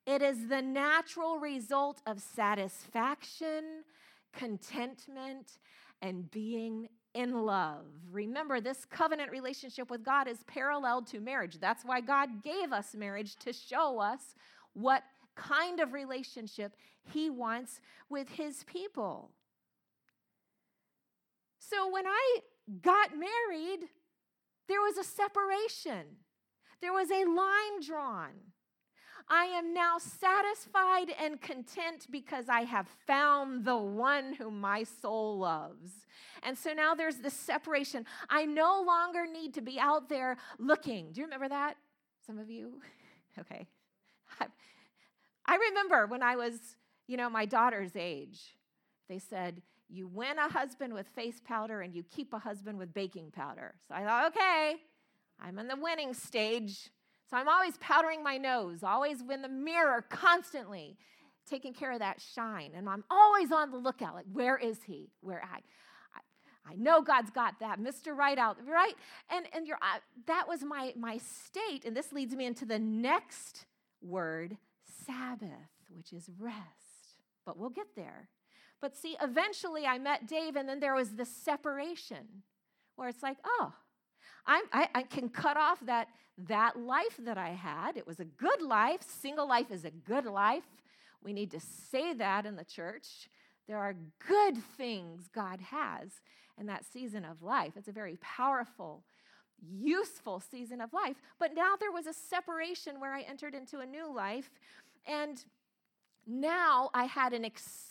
It 0.07 0.23
is 0.23 0.49
the 0.49 0.63
natural 0.63 1.39
result 1.39 2.01
of 2.07 2.21
satisfaction, 2.21 3.85
contentment, 4.33 5.59
and 6.03 6.31
being 6.31 6.89
in 7.15 7.45
love. 7.45 7.85
Remember, 8.11 8.61
this 8.61 8.85
covenant 8.85 9.31
relationship 9.31 9.91
with 9.91 10.05
God 10.05 10.29
is 10.29 10.43
paralleled 10.45 11.07
to 11.09 11.21
marriage. 11.21 11.59
That's 11.61 11.85
why 11.85 12.01
God 12.01 12.43
gave 12.43 12.73
us 12.73 12.95
marriage 12.95 13.37
to 13.37 13.53
show 13.53 14.01
us 14.01 14.35
what 14.73 15.03
kind 15.35 15.81
of 15.81 15.93
relationship 15.93 16.77
He 17.13 17.31
wants 17.31 17.81
with 18.09 18.29
His 18.29 18.65
people. 18.65 19.31
So 21.71 21.89
when 21.89 22.07
I 22.07 22.39
got 22.83 23.11
married, 23.12 23.89
there 24.69 24.81
was 24.81 24.99
a 24.99 25.05
separation, 25.05 26.17
there 26.81 26.93
was 26.93 27.11
a 27.11 27.25
line 27.25 27.81
drawn. 27.87 28.31
I 29.29 29.45
am 29.45 29.73
now 29.73 29.99
satisfied 29.99 31.15
and 31.23 31.41
content 31.41 32.09
because 32.11 32.49
I 32.49 32.62
have 32.62 32.89
found 33.07 33.65
the 33.65 33.77
one 33.77 34.33
whom 34.33 34.61
my 34.61 34.83
soul 34.83 35.39
loves. 35.39 35.93
And 36.43 36.59
so 36.59 36.73
now 36.73 36.97
there's 36.97 37.19
this 37.19 37.35
separation. 37.35 38.07
I 38.29 38.45
no 38.45 38.83
longer 38.85 39.27
need 39.33 39.55
to 39.55 39.61
be 39.61 39.79
out 39.79 40.09
there 40.09 40.37
looking. 40.59 41.12
Do 41.12 41.21
you 41.21 41.27
remember 41.27 41.49
that? 41.49 41.77
Some 42.27 42.39
of 42.39 42.50
you? 42.50 42.81
Okay. 43.39 43.69
I 45.47 45.57
remember 45.57 46.09
when 46.09 46.21
I 46.21 46.35
was, 46.35 46.59
you 47.07 47.17
know, 47.17 47.31
my 47.31 47.47
daughter's 47.47 47.93
age, 47.95 48.57
they 49.09 49.21
said, 49.21 49.62
you 49.91 50.07
win 50.07 50.39
a 50.39 50.49
husband 50.49 50.95
with 50.95 51.09
face 51.09 51.41
powder 51.45 51.81
and 51.81 51.95
you 51.95 52.05
keep 52.05 52.33
a 52.33 52.39
husband 52.39 52.79
with 52.79 52.95
baking 52.95 53.31
powder. 53.31 53.75
So 53.89 53.95
I 53.95 54.05
thought, 54.05 54.27
okay, 54.29 54.77
I'm 55.41 55.59
in 55.59 55.69
the 55.69 55.77
winning 55.77 56.15
stage. 56.15 56.91
So 57.29 57.37
I'm 57.37 57.49
always 57.49 57.77
powdering 57.79 58.23
my 58.23 58.37
nose, 58.37 58.83
always 58.83 59.21
in 59.21 59.43
the 59.43 59.49
mirror, 59.49 60.05
constantly 60.09 60.97
taking 61.49 61.73
care 61.73 61.93
of 61.93 61.99
that 62.01 62.21
shine. 62.21 62.73
And 62.75 62.89
I'm 62.89 63.05
always 63.11 63.53
on 63.53 63.71
the 63.71 63.77
lookout, 63.77 64.15
like, 64.15 64.27
where 64.33 64.57
is 64.57 64.79
he? 64.85 65.11
Where 65.21 65.43
I, 65.43 65.59
I, 66.15 66.73
I 66.73 66.75
know 66.77 67.03
God's 67.03 67.31
got 67.31 67.61
that, 67.61 67.81
Mr. 67.81 68.17
Right 68.17 68.39
out, 68.39 68.59
right? 68.67 68.95
And 69.31 69.47
and 69.55 69.67
you're, 69.67 69.79
uh, 69.81 69.99
that 70.27 70.47
was 70.49 70.63
my 70.63 70.93
my 70.97 71.19
state, 71.19 71.85
and 71.85 71.97
this 71.97 72.13
leads 72.13 72.35
me 72.35 72.47
into 72.47 72.65
the 72.65 72.79
next 72.79 73.67
word, 74.01 74.57
Sabbath, 75.07 75.49
which 75.89 76.13
is 76.13 76.31
rest. 76.39 76.57
But 77.45 77.57
we'll 77.57 77.71
get 77.71 77.97
there. 77.97 78.29
But 78.81 78.97
see, 78.97 79.17
eventually 79.21 79.87
I 79.87 79.99
met 79.99 80.27
Dave, 80.27 80.57
and 80.57 80.69
then 80.69 80.81
there 80.81 80.95
was 80.95 81.11
the 81.11 81.25
separation 81.25 82.43
where 82.97 83.09
it's 83.09 83.23
like, 83.23 83.37
oh, 83.45 83.73
I, 84.47 84.89
I 84.95 85.03
can 85.03 85.29
cut 85.29 85.57
off 85.57 85.79
that, 85.87 86.09
that 86.49 86.79
life 86.79 87.19
that 87.21 87.39
I 87.39 87.51
had. 87.51 87.97
It 87.97 88.07
was 88.07 88.21
a 88.21 88.25
good 88.25 88.63
life. 88.63 89.03
Single 89.03 89.47
life 89.47 89.71
is 89.71 89.85
a 89.85 89.91
good 89.91 90.25
life. 90.25 90.65
We 91.23 91.33
need 91.33 91.51
to 91.53 91.61
say 91.61 92.15
that 92.15 92.47
in 92.47 92.57
the 92.57 92.65
church. 92.65 93.29
There 93.69 93.79
are 93.79 93.95
good 94.27 94.57
things 94.77 95.29
God 95.33 95.61
has 95.61 96.21
in 96.59 96.67
that 96.67 96.85
season 96.85 97.25
of 97.25 97.43
life. 97.43 97.73
It's 97.77 97.89
a 97.89 97.93
very 97.93 98.19
powerful, 98.21 99.05
useful 99.63 100.41
season 100.41 100.81
of 100.81 100.93
life. 100.93 101.17
But 101.39 101.55
now 101.55 101.75
there 101.79 101.93
was 101.93 102.07
a 102.07 102.13
separation 102.13 102.99
where 102.99 103.15
I 103.15 103.21
entered 103.23 103.55
into 103.55 103.81
a 103.81 103.87
new 103.87 104.13
life. 104.13 104.51
And 105.07 105.45
now 106.27 106.91
I 106.95 107.05
had 107.05 107.33
an 107.33 107.45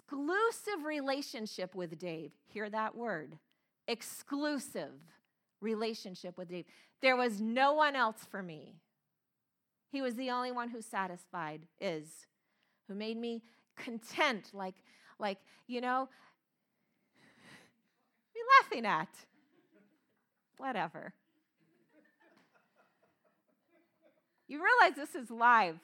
exclusive 0.10 0.86
relationship 0.86 1.76
with 1.76 1.98
Dave. 2.00 2.32
Hear 2.48 2.70
that 2.70 2.96
word 2.96 3.38
exclusive 3.88 4.92
relationship 5.62 6.38
with 6.38 6.48
Dave. 6.50 6.66
There 7.02 7.16
was 7.16 7.42
no 7.42 7.74
one 7.74 7.96
else 7.96 8.26
for 8.30 8.44
me. 8.44 8.76
He 9.92 10.02
was 10.02 10.16
the 10.16 10.30
only 10.30 10.52
one 10.52 10.70
who 10.70 10.82
satisfied, 10.82 11.62
is, 11.82 12.28
who 12.88 12.94
made 12.94 13.18
me 13.18 13.42
content, 13.76 14.52
like, 14.54 14.76
like, 15.18 15.40
you 15.68 15.82
know, 15.82 16.08
be 18.34 18.40
laughing 18.62 18.86
at. 18.86 19.10
Whatever. 20.58 21.14
You 24.48 24.62
realize 24.64 24.96
this 24.96 25.16
is 25.16 25.32
live. 25.32 25.80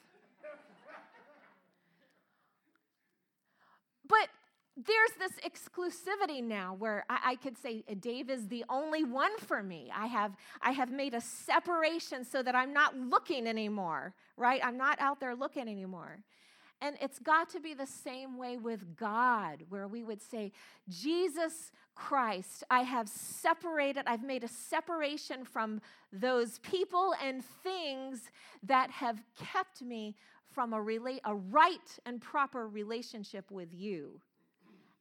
But 4.07 4.29
there's 4.77 5.11
this 5.17 5.31
exclusivity 5.39 6.43
now 6.43 6.75
where 6.77 7.05
I, 7.09 7.19
I, 7.23 7.35
could 7.35 7.57
say 7.57 7.83
uh, 7.89 7.95
Dave 7.99 8.29
is 8.29 8.47
the 8.49 8.65
only 8.69 9.05
one 9.05 9.37
for 9.37 9.63
me. 9.63 9.89
I 9.95 10.07
have, 10.07 10.35
I 10.61 10.71
have 10.71 10.91
made 10.91 11.13
a 11.13 11.21
separation 11.21 12.25
so 12.25 12.43
that 12.43 12.55
I'm 12.55 12.73
not 12.73 12.97
looking 12.97 13.47
anymore, 13.47 14.13
right? 14.35 14.59
I'm 14.63 14.77
not 14.77 14.99
out 14.99 15.21
there 15.21 15.33
looking 15.33 15.69
anymore. 15.69 16.19
And 16.81 16.97
it's 17.01 17.19
got 17.19 17.49
to 17.51 17.61
be 17.61 17.73
the 17.73 17.87
same 17.87 18.37
way 18.37 18.57
with 18.57 18.97
God, 18.97 19.63
where 19.69 19.87
we 19.87 20.03
would 20.03 20.21
say, 20.21 20.51
Jesus 20.89 21.71
Christ, 21.95 22.65
I 22.69 22.81
have 22.81 23.07
separated, 23.07 24.03
I've 24.07 24.23
made 24.23 24.43
a 24.43 24.49
separation 24.49 25.45
from 25.45 25.79
those 26.11 26.59
people 26.59 27.13
and 27.23 27.43
things 27.63 28.29
that 28.63 28.91
have 28.91 29.23
kept 29.37 29.81
me 29.81 30.15
from 30.55 30.73
a, 30.73 30.77
rela- 30.77 31.19
a 31.25 31.35
right 31.35 31.99
and 32.05 32.21
proper 32.21 32.67
relationship 32.67 33.51
with 33.51 33.67
you. 33.73 34.21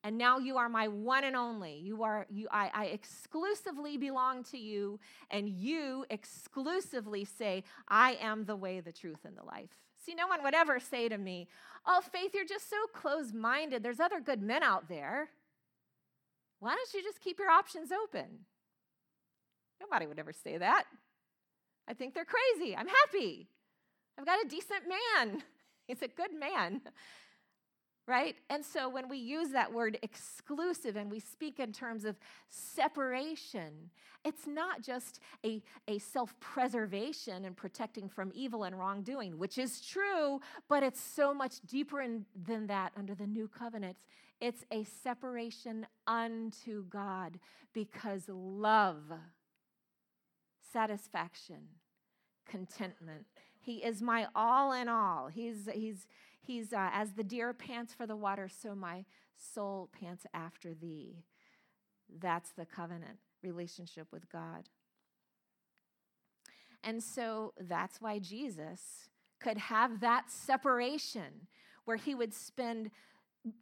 And 0.02 0.18
now 0.18 0.38
you 0.38 0.58
are 0.58 0.68
my 0.68 0.88
one 0.88 1.24
and 1.24 1.34
only. 1.34 1.80
You 1.82 2.02
are 2.02 2.26
you 2.28 2.46
I, 2.50 2.70
I, 2.74 2.84
exclusively 2.86 3.96
belong 3.96 4.44
to 4.44 4.58
you 4.58 5.00
and 5.30 5.48
you 5.48 6.04
exclusively 6.10 7.24
say 7.24 7.64
i 7.88 8.18
am 8.20 8.44
the 8.44 8.56
way 8.56 8.80
the 8.80 8.92
truth 8.92 9.20
and 9.24 9.34
the 9.34 9.44
life. 9.44 9.70
See 10.04 10.14
no 10.14 10.26
one 10.26 10.42
would 10.42 10.52
ever 10.54 10.78
say 10.78 11.08
to 11.08 11.16
me 11.16 11.48
oh 11.86 12.02
faith 12.02 12.34
you're 12.34 12.44
just 12.44 12.68
so 12.68 12.76
closed-minded. 12.92 13.82
There's 13.82 14.00
other 14.00 14.20
good 14.20 14.42
men 14.42 14.62
out 14.62 14.90
there. 14.90 15.30
Why 16.58 16.74
don't 16.74 16.94
you 16.94 17.02
just 17.02 17.20
keep 17.20 17.38
your 17.38 17.50
options 17.50 17.90
open? 17.90 18.40
Nobody 19.80 20.06
would 20.06 20.18
ever 20.18 20.32
say 20.32 20.58
that. 20.58 20.84
I 21.88 21.94
think 21.94 22.12
they're 22.12 22.26
crazy. 22.26 22.76
I'm 22.76 22.88
happy 22.88 23.48
i've 24.18 24.26
got 24.26 24.44
a 24.44 24.48
decent 24.48 24.82
man 24.88 25.42
he's 25.86 26.02
a 26.02 26.08
good 26.08 26.32
man 26.38 26.80
right? 28.06 28.36
And 28.50 28.64
so 28.64 28.88
when 28.88 29.08
we 29.08 29.16
use 29.16 29.50
that 29.50 29.72
word 29.72 29.98
exclusive 30.02 30.96
and 30.96 31.10
we 31.10 31.20
speak 31.20 31.58
in 31.58 31.72
terms 31.72 32.04
of 32.04 32.16
separation, 32.48 33.90
it's 34.24 34.46
not 34.46 34.82
just 34.82 35.20
a, 35.44 35.62
a 35.88 35.98
self 35.98 36.38
preservation 36.40 37.44
and 37.44 37.56
protecting 37.56 38.08
from 38.08 38.30
evil 38.34 38.64
and 38.64 38.78
wrongdoing, 38.78 39.38
which 39.38 39.58
is 39.58 39.80
true, 39.80 40.40
but 40.68 40.82
it's 40.82 41.00
so 41.00 41.32
much 41.32 41.60
deeper 41.66 42.02
in, 42.02 42.26
than 42.46 42.66
that 42.66 42.92
under 42.96 43.14
the 43.14 43.26
new 43.26 43.48
covenants. 43.48 44.02
It's 44.40 44.64
a 44.70 44.84
separation 44.84 45.86
unto 46.06 46.84
God 46.84 47.38
because 47.72 48.24
love, 48.28 49.04
satisfaction, 50.72 51.68
contentment. 52.46 53.24
He 53.64 53.76
is 53.76 54.02
my 54.02 54.28
all 54.34 54.72
in 54.72 54.88
all. 54.88 55.28
He's, 55.28 55.68
he's, 55.72 56.06
He's 56.44 56.72
uh, 56.72 56.90
as 56.92 57.12
the 57.12 57.24
deer 57.24 57.52
pants 57.54 57.94
for 57.94 58.06
the 58.06 58.16
water, 58.16 58.48
so 58.48 58.74
my 58.74 59.04
soul 59.36 59.88
pants 59.98 60.26
after 60.34 60.74
thee. 60.74 61.24
That's 62.20 62.50
the 62.50 62.66
covenant 62.66 63.18
relationship 63.42 64.08
with 64.12 64.30
God. 64.30 64.68
And 66.82 67.02
so 67.02 67.54
that's 67.58 68.00
why 68.00 68.18
Jesus 68.18 69.08
could 69.40 69.56
have 69.56 70.00
that 70.00 70.30
separation 70.30 71.48
where 71.86 71.96
he 71.96 72.14
would 72.14 72.34
spend 72.34 72.90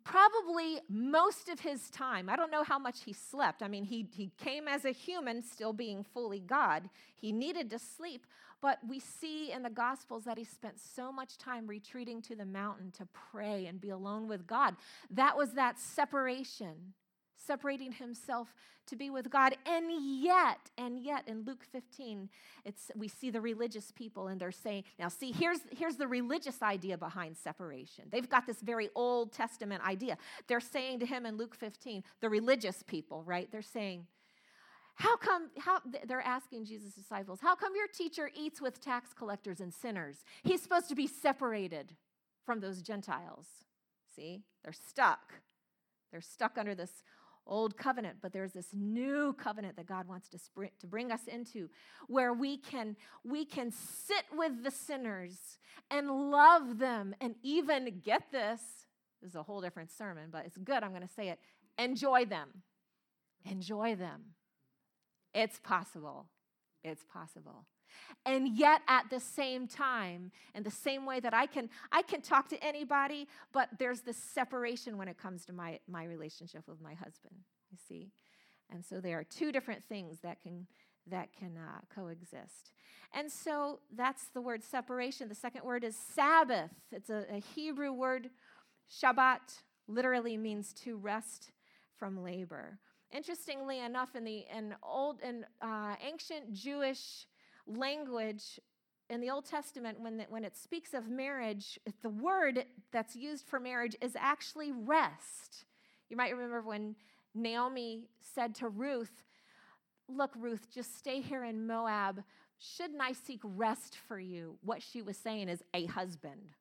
probably 0.05 0.81
most 0.89 1.49
of 1.49 1.61
his 1.61 1.89
time. 1.91 2.29
I 2.29 2.37
don't 2.37 2.51
know 2.51 2.65
how 2.65 2.79
much 2.79 3.05
he 3.05 3.13
slept. 3.13 3.63
I 3.63 3.69
mean, 3.69 3.85
he, 3.85 4.09
he 4.13 4.33
came 4.39 4.67
as 4.67 4.85
a 4.85 4.91
human, 4.91 5.43
still 5.43 5.73
being 5.73 6.05
fully 6.05 6.41
God. 6.41 6.89
He 7.15 7.33
needed 7.33 7.71
to 7.71 7.79
sleep, 7.79 8.27
but 8.63 8.79
we 8.89 9.01
see 9.01 9.51
in 9.51 9.63
the 9.63 9.71
Gospels 9.71 10.25
that 10.25 10.39
he 10.39 10.45
spent 10.45 10.79
so 10.79 11.13
much 11.13 11.37
time 11.37 11.67
retreating 11.67 12.23
to 12.23 12.37
the 12.37 12.47
mountain 12.47 12.93
to 12.93 13.09
pray 13.31 13.67
and 13.67 13.81
be 13.81 13.91
alone 13.91 14.29
with 14.29 14.47
God. 14.47 14.77
That 15.11 15.37
was 15.37 15.55
that 15.55 15.81
separation, 15.81 16.95
separating 17.37 17.91
himself 17.91 18.55
to 18.87 18.97
be 18.97 19.11
with 19.11 19.31
God. 19.31 19.57
And 19.67 19.87
yet, 20.23 20.71
and 20.79 20.99
yet 20.99 21.27
in 21.27 21.45
Luke 21.45 21.65
15, 21.73 22.29
it's, 22.65 22.93
we 22.95 23.09
see 23.09 23.31
the 23.31 23.41
religious 23.41 23.91
people 23.91 24.29
and 24.29 24.41
they're 24.41 24.53
saying, 24.53 24.85
now 24.99 25.09
see, 25.09 25.33
here's, 25.33 25.61
here's 25.77 25.97
the 25.97 26.09
religious 26.09 26.63
idea 26.63 26.97
behind 26.97 27.37
separation. 27.37 28.05
They've 28.11 28.29
got 28.29 28.47
this 28.47 28.61
very 28.61 28.91
Old 28.95 29.33
Testament 29.33 29.85
idea. 29.85 30.17
They're 30.47 30.61
saying 30.61 31.01
to 31.01 31.07
him 31.07 31.27
in 31.27 31.37
Luke 31.37 31.57
15, 31.57 32.05
the 32.21 32.29
religious 32.29 32.85
people, 32.85 33.25
right? 33.25 33.51
They're 33.51 33.61
saying, 33.63 34.07
how 34.95 35.17
come, 35.17 35.51
how, 35.59 35.81
they're 36.07 36.21
asking 36.21 36.67
Jesus' 36.67 36.95
disciples, 36.95 37.41
how 37.41 37.55
come 37.55 37.73
your 37.75 37.89
teacher 37.89 38.31
eats 38.35 38.61
with 38.61 38.81
tax 38.81 39.13
collectors 39.13 39.61
and 39.61 39.73
sinners? 39.73 40.25
He's 40.43 40.63
supposed 40.63 40.89
to 40.89 40.95
be 40.95 41.07
separated 41.07 41.95
from 42.45 42.61
those 42.61 42.83
Gentiles. 42.83 43.47
See, 44.15 44.43
they're 44.63 44.73
stuck. 44.73 45.33
They're 46.11 46.21
stuck 46.21 46.59
under 46.59 46.75
this 46.75 47.03
old 47.47 47.77
covenant, 47.77 48.19
but 48.21 48.33
there's 48.33 48.53
this 48.53 48.69
new 48.73 49.33
covenant 49.33 49.77
that 49.77 49.87
God 49.87 50.07
wants 50.07 50.29
to, 50.29 50.39
spring, 50.39 50.71
to 50.81 50.87
bring 50.87 51.11
us 51.11 51.23
into 51.27 51.69
where 52.07 52.33
we 52.33 52.57
can, 52.57 52.97
we 53.25 53.45
can 53.45 53.73
sit 53.73 54.25
with 54.33 54.63
the 54.63 54.71
sinners 54.71 55.59
and 55.91 56.31
love 56.31 56.79
them 56.79 57.15
and 57.21 57.35
even 57.43 58.01
get 58.05 58.31
this. 58.31 58.61
This 59.21 59.31
is 59.31 59.37
a 59.37 59.43
whole 59.43 59.61
different 59.61 59.91
sermon, 59.91 60.29
but 60.31 60.45
it's 60.47 60.57
good. 60.59 60.83
I'm 60.83 60.91
going 60.91 61.03
to 61.03 61.15
say 61.15 61.31
it. 61.31 61.39
Enjoy 61.79 62.25
them. 62.25 62.63
Enjoy 63.45 63.97
them. 63.97 64.23
It's 65.35 65.59
possible. 65.59 66.27
It's 66.85 67.05
possible. 67.05 67.67
And 68.25 68.57
yet 68.57 68.83
at 68.89 69.11
the 69.11 69.21
same 69.21 69.67
time, 69.67 70.31
in 70.55 70.63
the 70.63 70.71
same 70.71 71.05
way 71.07 71.21
that 71.21 71.35
I 71.35 71.47
can 71.47 71.69
I 71.91 72.03
can 72.03 72.23
talk 72.23 72.49
to 72.49 72.65
anybody, 72.65 73.29
but 73.53 73.69
there's 73.79 74.01
this 74.01 74.17
separation 74.17 74.97
when 74.97 75.09
it 75.09 75.19
comes 75.19 75.45
to 75.47 75.53
my 75.53 75.79
my 75.89 76.05
relationship 76.05 76.63
with 76.67 76.81
my 76.81 76.95
husband, 76.95 77.35
you 77.71 77.79
see? 77.89 78.11
And 78.71 78.85
so 78.85 79.01
there 79.01 79.19
are 79.19 79.25
two 79.25 79.53
different 79.53 79.85
things 79.85 80.21
that 80.21 80.41
can 80.43 80.67
that 81.09 81.29
can 81.39 81.57
uh, 81.57 81.81
coexist. 81.95 82.73
And 83.13 83.31
so 83.31 83.81
that's 83.95 84.29
the 84.29 84.41
word 84.41 84.63
separation. 84.63 85.29
The 85.29 85.35
second 85.35 85.65
word 85.65 85.85
is 85.85 85.97
Sabbath. 85.97 86.71
It's 86.91 87.11
a, 87.11 87.27
a 87.31 87.41
Hebrew 87.55 87.93
word. 87.93 88.31
Shabbat 88.91 89.63
literally 89.89 90.37
means 90.37 90.73
to 90.85 90.97
rest 90.97 91.51
from 91.99 92.23
labor 92.23 92.79
Interestingly 93.13 93.81
enough, 93.81 94.17
in 94.17 94.25
the 94.25 94.45
in 94.55 94.75
old 94.83 95.21
and 95.23 95.45
uh, 95.61 95.97
ancient 96.03 96.53
Jewish 96.53 97.27
language, 97.67 98.59
in 99.11 99.21
the 99.21 99.29
Old 99.29 99.45
Testament, 99.45 100.01
when, 100.01 100.17
the, 100.17 100.25
when 100.31 100.45
it 100.45 100.57
speaks 100.57 100.95
of 100.95 101.11
marriage, 101.11 101.79
the 102.03 102.09
word 102.09 102.65
that's 102.91 103.15
used 103.15 103.47
for 103.47 103.61
marriage 103.61 103.95
is 104.01 104.17
actually 104.19 104.73
rest. 104.73 105.67
You 106.09 106.17
might 106.17 106.33
remember 106.33 106.63
when 106.63 106.97
Naomi 107.35 108.09
said 108.21 108.55
to 108.57 108.69
Ruth, 108.69 109.23
Look, 110.09 110.33
Ruth, 110.37 110.67
just 110.73 110.99
stay 110.99 111.21
here 111.21 111.45
in 111.45 111.67
Moab. 111.67 112.23
Shouldn't 112.59 113.01
I 113.01 113.13
seek 113.13 113.41
rest 113.43 113.97
for 114.09 114.19
you? 114.19 114.57
What 114.63 114.83
she 114.83 115.03
was 115.03 115.17
saying 115.17 115.49
is 115.49 115.63
a 115.75 115.87
husband. 115.87 116.55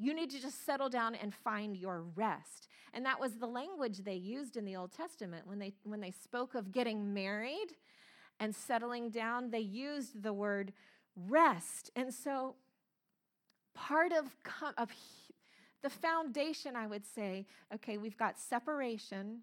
You 0.00 0.14
need 0.14 0.30
to 0.30 0.40
just 0.40 0.64
settle 0.64 0.88
down 0.88 1.14
and 1.14 1.34
find 1.34 1.76
your 1.76 2.04
rest. 2.16 2.68
And 2.94 3.04
that 3.04 3.20
was 3.20 3.34
the 3.34 3.46
language 3.46 3.98
they 3.98 4.14
used 4.14 4.56
in 4.56 4.64
the 4.64 4.74
Old 4.74 4.92
Testament 4.92 5.46
when 5.46 5.58
they, 5.58 5.74
when 5.84 6.00
they 6.00 6.10
spoke 6.10 6.54
of 6.54 6.72
getting 6.72 7.12
married 7.12 7.68
and 8.40 8.54
settling 8.54 9.10
down, 9.10 9.50
they 9.50 9.60
used 9.60 10.22
the 10.22 10.32
word 10.32 10.72
rest. 11.28 11.90
And 11.94 12.14
so 12.14 12.54
part 13.74 14.12
of, 14.12 14.34
of 14.78 14.88
The 15.82 15.90
foundation, 15.90 16.76
I 16.76 16.86
would 16.86 17.06
say, 17.06 17.46
okay, 17.74 17.96
we've 17.96 18.16
got 18.16 18.38
separation. 18.38 19.40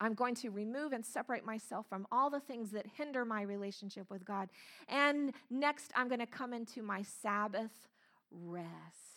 I'm 0.00 0.14
going 0.14 0.34
to 0.36 0.50
remove 0.50 0.92
and 0.92 1.04
separate 1.04 1.44
myself 1.44 1.86
from 1.88 2.06
all 2.10 2.30
the 2.30 2.40
things 2.40 2.70
that 2.70 2.86
hinder 2.96 3.24
my 3.24 3.42
relationship 3.42 4.10
with 4.10 4.24
God. 4.24 4.48
And 4.88 5.32
next, 5.50 5.92
I'm 5.94 6.08
going 6.08 6.20
to 6.20 6.26
come 6.26 6.52
into 6.52 6.82
my 6.82 7.02
Sabbath 7.02 7.88
rest. 8.30 9.11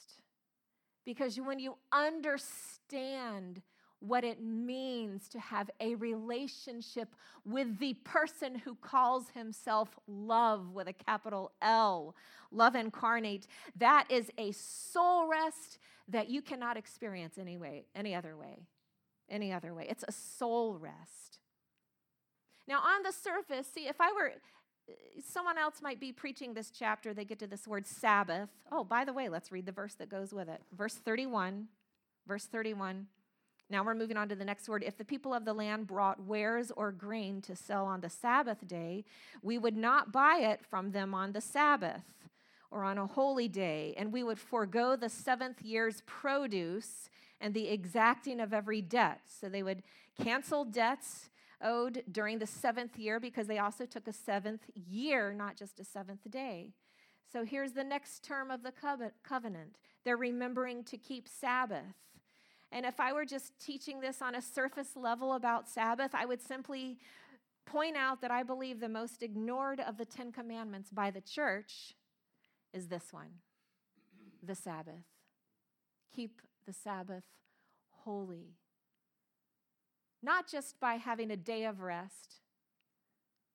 Because 1.06 1.40
when 1.40 1.60
you 1.60 1.76
understand 1.92 3.62
what 4.00 4.24
it 4.24 4.42
means 4.42 5.30
to 5.30 5.40
have 5.40 5.70
a 5.80 5.96
relationship 5.96 7.16
with 7.46 7.80
the 7.80 7.94
person 8.04 8.56
who 8.56 8.76
calls 8.76 9.30
himself 9.30 9.98
love 10.08 10.72
with 10.72 10.88
a 10.88 10.94
capital 10.94 11.52
L, 11.62 12.16
love 12.52 12.76
incarnate. 12.76 13.48
That 13.76 14.06
is 14.10 14.32
a 14.38 14.52
soul 14.52 15.28
rest 15.28 15.80
that 16.08 16.30
you 16.30 16.42
cannot 16.42 16.78
experience 16.78 17.38
any 17.38 17.58
way, 17.58 17.86
any 17.96 18.14
other 18.14 18.36
way. 18.36 18.68
Any 19.28 19.52
other 19.52 19.74
way. 19.74 19.88
It's 19.90 20.06
a 20.08 20.12
soul 20.12 20.78
rest. 20.78 21.40
Now, 22.68 22.80
on 22.80 23.04
the 23.04 23.12
surface, 23.12 23.68
see, 23.74 23.88
if 23.88 24.00
I 24.00 24.12
were 24.12 24.34
Uh, 24.90 24.94
someone 25.28 25.58
else 25.58 25.82
might 25.82 26.00
be 26.00 26.12
preaching 26.12 26.54
this 26.54 26.70
chapter, 26.70 27.14
they 27.14 27.26
get 27.26 27.40
to 27.40 27.48
this 27.48 27.68
word 27.68 27.86
Sabbath. 27.86 28.50
Oh, 28.72 28.84
by 28.84 29.06
the 29.06 29.14
way, 29.14 29.30
let's 29.30 29.52
read 29.52 29.66
the 29.66 29.72
verse 29.72 29.96
that 29.96 30.10
goes 30.10 30.34
with 30.34 30.50
it. 30.50 30.62
Verse 30.76 30.96
31. 30.96 31.68
Verse 32.28 32.46
31. 32.46 33.08
Now 33.70 33.84
we're 33.84 33.96
moving 33.96 34.18
on 34.18 34.30
to 34.30 34.36
the 34.36 34.46
next 34.46 34.70
word. 34.70 34.84
If 34.86 34.98
the 34.98 35.06
people 35.06 35.34
of 35.34 35.44
the 35.44 35.54
land 35.54 35.88
brought 35.88 36.24
wares 36.24 36.72
or 36.76 36.92
grain 36.92 37.42
to 37.42 37.56
sell 37.56 37.86
on 37.86 38.02
the 38.02 38.10
Sabbath 38.10 38.68
day, 38.68 39.06
we 39.42 39.58
would 39.58 39.76
not 39.76 40.12
buy 40.12 40.38
it 40.42 40.62
from 40.64 40.92
them 40.92 41.16
on 41.16 41.32
the 41.32 41.42
Sabbath 41.42 42.04
or 42.70 42.84
on 42.84 42.98
a 42.98 43.08
holy 43.08 43.48
day, 43.48 43.94
and 43.98 44.12
we 44.12 44.24
would 44.24 44.40
forego 44.40 44.96
the 44.96 45.10
seventh 45.10 45.62
year's 45.62 46.04
produce 46.06 47.10
and 47.42 47.54
the 47.54 47.70
exacting 47.70 48.40
of 48.40 48.54
every 48.54 48.82
debt. 48.82 49.22
So 49.28 49.50
they 49.50 49.64
would 49.64 49.82
cancel 50.22 50.66
debts 50.66 51.30
owed 51.62 52.04
during 52.12 52.40
the 52.40 52.48
seventh 52.48 52.98
year 52.98 53.20
because 53.20 53.48
they 53.48 53.60
also 53.60 53.86
took 53.86 54.08
a 54.08 54.14
seventh 54.14 54.70
year, 54.74 55.34
not 55.34 55.56
just 55.56 55.80
a 55.80 55.84
seventh 55.84 56.30
day. 56.30 56.74
So 57.32 57.44
here's 57.44 57.74
the 57.74 57.84
next 57.84 58.24
term 58.24 58.52
of 58.52 58.64
the 58.64 58.74
covenant 59.24 59.78
they're 60.04 60.18
remembering 60.18 60.84
to 60.86 60.98
keep 60.98 61.28
Sabbath. 61.28 61.96
And 62.72 62.86
if 62.86 63.00
I 63.00 63.14
were 63.14 63.26
just 63.26 63.58
teaching 63.60 64.00
this 64.00 64.22
on 64.22 64.36
a 64.36 64.42
surface 64.42 64.96
level 64.96 65.34
about 65.34 65.68
Sabbath, 65.68 66.12
I 66.14 66.26
would 66.26 66.42
simply 66.42 67.00
point 67.66 67.96
out 67.96 68.22
that 68.22 68.32
I 68.32 68.44
believe 68.44 68.80
the 68.80 68.90
most 68.90 69.24
ignored 69.24 69.80
of 69.80 69.98
the 69.98 70.06
Ten 70.06 70.32
Commandments 70.32 70.92
by 70.92 71.10
the 71.10 71.22
church 71.22 71.96
is 72.74 72.88
this 72.88 73.12
one 73.12 73.40
the 74.44 74.56
Sabbath. 74.56 75.06
Keep 76.16 76.42
the 76.68 76.74
Sabbath 76.74 77.24
holy. 78.04 78.54
Not 80.26 80.48
just 80.48 80.80
by 80.80 80.96
having 80.96 81.30
a 81.30 81.38
day 81.38 81.66
of 81.66 81.82
rest, 81.82 82.42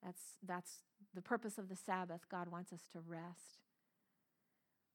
that's, 0.05 0.23
that's 0.47 0.79
the 1.15 1.23
purpose 1.23 1.59
of 1.59 1.69
the 1.69 1.77
Sabbath. 1.77 2.21
God 2.31 2.49
wants 2.49 2.73
us 2.73 2.83
to 2.93 3.00
rest. 3.00 3.65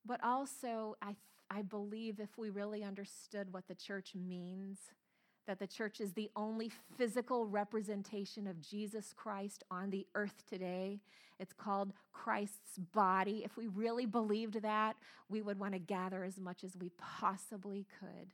But 0.06 0.24
also, 0.24 0.96
I 1.02 1.16
I 1.50 1.62
believe 1.62 2.20
if 2.20 2.38
we 2.38 2.50
really 2.50 2.84
understood 2.84 3.54
what 3.54 3.68
the 3.68 3.76
church 3.76 4.14
means, 4.16 4.80
that 5.48 5.60
the 5.60 5.68
church 5.68 6.02
is 6.02 6.14
the 6.14 6.32
only 6.36 6.72
physical 6.98 7.46
representation 7.46 8.48
of 8.48 8.60
Jesus 8.62 9.14
Christ 9.16 9.64
on 9.70 9.92
the 9.92 10.08
earth 10.16 10.44
today. 10.50 11.00
It's 11.40 11.54
called 11.54 11.94
Christ's 12.14 12.80
body. 12.94 13.44
If 13.46 13.58
we 13.58 13.68
really 13.68 14.08
believed 14.08 14.62
that, 14.64 14.96
we 15.30 15.42
would 15.42 15.60
want 15.60 15.74
to 15.74 15.80
gather 15.80 16.24
as 16.24 16.40
much 16.40 16.64
as 16.64 16.76
we 16.76 16.90
possibly 16.98 17.86
could. 18.00 18.32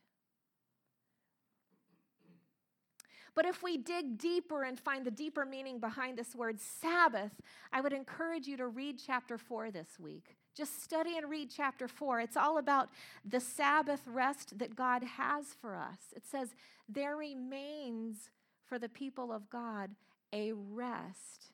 But 3.35 3.45
if 3.45 3.63
we 3.63 3.77
dig 3.77 4.17
deeper 4.17 4.63
and 4.63 4.77
find 4.79 5.05
the 5.05 5.11
deeper 5.11 5.45
meaning 5.45 5.79
behind 5.79 6.17
this 6.17 6.35
word 6.35 6.59
Sabbath, 6.59 7.31
I 7.72 7.81
would 7.81 7.94
encourage 7.94 8.48
you 8.48 8.57
to 8.57 8.67
read 8.67 9.00
chapter 9.05 9.37
4 9.37 9.72
this 9.72 10.00
week. 10.00 10.35
Just 10.55 10.83
study 10.83 11.17
and 11.17 11.29
read 11.29 11.50
chapter 11.50 11.87
4. 11.87 12.20
It's 12.20 12.35
all 12.35 12.57
about 12.57 12.89
the 13.24 13.39
Sabbath 13.39 14.01
rest 14.05 14.59
that 14.59 14.75
God 14.75 15.03
has 15.03 15.46
for 15.61 15.75
us. 15.75 16.13
It 16.15 16.25
says, 16.29 16.55
There 16.89 17.15
remains 17.15 18.29
for 18.65 18.77
the 18.77 18.89
people 18.89 19.31
of 19.31 19.50
God 19.50 19.91
a 20.33 20.51
rest. 20.53 21.51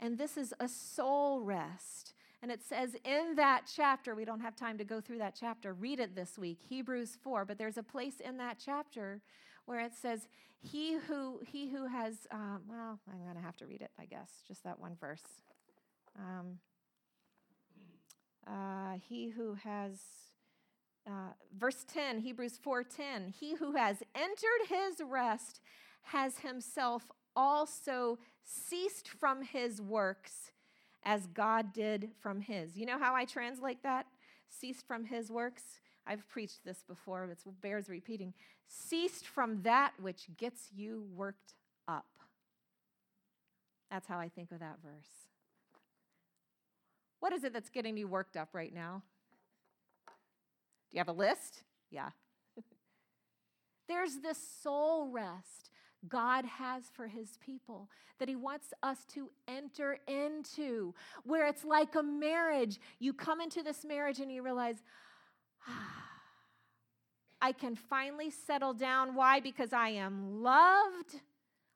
And 0.00 0.16
this 0.16 0.36
is 0.36 0.54
a 0.60 0.68
soul 0.68 1.42
rest. 1.42 2.14
And 2.42 2.52
it 2.52 2.62
says 2.62 2.94
in 3.04 3.34
that 3.36 3.62
chapter, 3.74 4.14
we 4.14 4.24
don't 4.24 4.40
have 4.40 4.54
time 4.54 4.78
to 4.78 4.84
go 4.84 5.00
through 5.00 5.18
that 5.18 5.36
chapter, 5.38 5.74
read 5.74 5.98
it 5.98 6.14
this 6.14 6.38
week, 6.38 6.58
Hebrews 6.68 7.16
4, 7.22 7.44
but 7.44 7.58
there's 7.58 7.76
a 7.76 7.82
place 7.82 8.20
in 8.20 8.36
that 8.36 8.58
chapter 8.64 9.20
where 9.66 9.80
it 9.80 9.92
says, 9.94 10.28
He 10.60 10.96
who, 10.96 11.40
he 11.44 11.68
who 11.68 11.86
has, 11.86 12.28
uh, 12.30 12.58
well, 12.68 13.00
I'm 13.12 13.22
going 13.24 13.34
to 13.34 13.42
have 13.42 13.56
to 13.56 13.66
read 13.66 13.80
it, 13.80 13.90
I 13.98 14.04
guess, 14.04 14.30
just 14.46 14.62
that 14.64 14.78
one 14.78 14.96
verse. 15.00 15.24
Um, 16.16 16.58
uh, 18.46 18.98
he 19.08 19.28
who 19.28 19.54
has 19.54 19.98
uh, 21.06 21.32
verse 21.58 21.84
10 21.92 22.18
hebrews 22.18 22.58
4.10 22.64 23.34
he 23.34 23.54
who 23.54 23.72
has 23.72 24.02
entered 24.14 24.68
his 24.68 25.00
rest 25.06 25.60
has 26.02 26.38
himself 26.38 27.10
also 27.36 28.18
ceased 28.42 29.08
from 29.08 29.42
his 29.42 29.80
works 29.80 30.52
as 31.04 31.26
god 31.28 31.72
did 31.72 32.10
from 32.20 32.40
his. 32.40 32.76
You 32.76 32.86
know 32.86 32.98
how 32.98 33.14
i 33.14 33.24
translate 33.24 33.82
that? 33.82 34.06
Ceased 34.48 34.86
from 34.86 35.04
his 35.04 35.30
works? 35.30 35.62
I've 36.06 36.26
preached 36.28 36.64
this 36.64 36.82
before 36.88 37.24
it 37.24 37.60
bears 37.60 37.88
repeating. 37.88 38.32
Ceased 38.66 39.26
from 39.26 39.62
that 39.62 39.92
which 40.00 40.28
gets 40.36 40.68
you 40.74 41.04
worked 41.14 41.54
up. 41.86 42.06
That's 43.90 44.06
how 44.06 44.18
i 44.18 44.28
think 44.28 44.52
of 44.52 44.60
that 44.60 44.78
verse. 44.82 45.28
What 47.20 47.32
is 47.32 47.44
it 47.44 47.52
that's 47.52 47.70
getting 47.70 47.96
you 47.96 48.06
worked 48.06 48.36
up 48.36 48.50
right 48.52 48.72
now? 48.72 49.02
Do 50.90 50.96
you 50.96 51.00
have 51.00 51.08
a 51.08 51.12
list? 51.12 51.62
Yeah. 51.90 52.10
There's 53.88 54.18
this 54.22 54.38
soul 54.62 55.08
rest 55.10 55.70
God 56.06 56.44
has 56.44 56.84
for 56.92 57.08
his 57.08 57.38
people 57.44 57.88
that 58.18 58.28
he 58.28 58.36
wants 58.36 58.72
us 58.82 58.98
to 59.14 59.30
enter 59.48 59.98
into, 60.06 60.94
where 61.24 61.46
it's 61.46 61.64
like 61.64 61.94
a 61.94 62.02
marriage. 62.02 62.78
You 62.98 63.12
come 63.12 63.40
into 63.40 63.62
this 63.62 63.84
marriage 63.84 64.20
and 64.20 64.30
you 64.30 64.42
realize, 64.42 64.76
ah, 65.66 66.04
I 67.40 67.52
can 67.52 67.76
finally 67.76 68.30
settle 68.30 68.74
down. 68.74 69.14
Why? 69.14 69.40
Because 69.40 69.72
I 69.72 69.90
am 69.90 70.42
loved. 70.42 71.20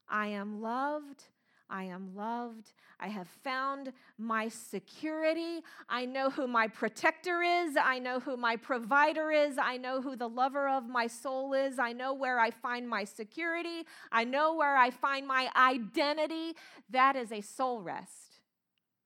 I 0.09 0.29
am 0.29 0.61
loved. 0.61 1.25
I 1.73 1.85
am 1.85 2.15
loved. 2.15 2.73
I 3.01 3.09
have 3.09 3.27
found 3.43 3.93
my 4.19 4.49
security. 4.49 5.63
I 5.89 6.05
know 6.05 6.29
who 6.29 6.47
my 6.47 6.69
protector 6.69 7.41
is. 7.43 7.77
I 7.83 7.99
know 7.99 8.21
who 8.21 8.37
my 8.37 8.57
provider 8.57 9.31
is. 9.31 9.57
I 9.57 9.79
know 9.79 10.03
who 10.03 10.15
the 10.15 10.29
lover 10.29 10.69
of 10.69 10.87
my 10.87 11.07
soul 11.07 11.55
is. 11.55 11.79
I 11.79 11.93
know 11.95 12.13
where 12.13 12.39
I 12.39 12.51
find 12.51 12.87
my 12.87 13.05
security. 13.05 13.87
I 14.13 14.25
know 14.25 14.55
where 14.55 14.77
I 14.77 14.91
find 14.91 15.27
my 15.27 15.49
identity. 15.57 16.53
That 16.91 17.17
is 17.17 17.33
a 17.33 17.41
soul 17.41 17.81
rest. 17.81 18.41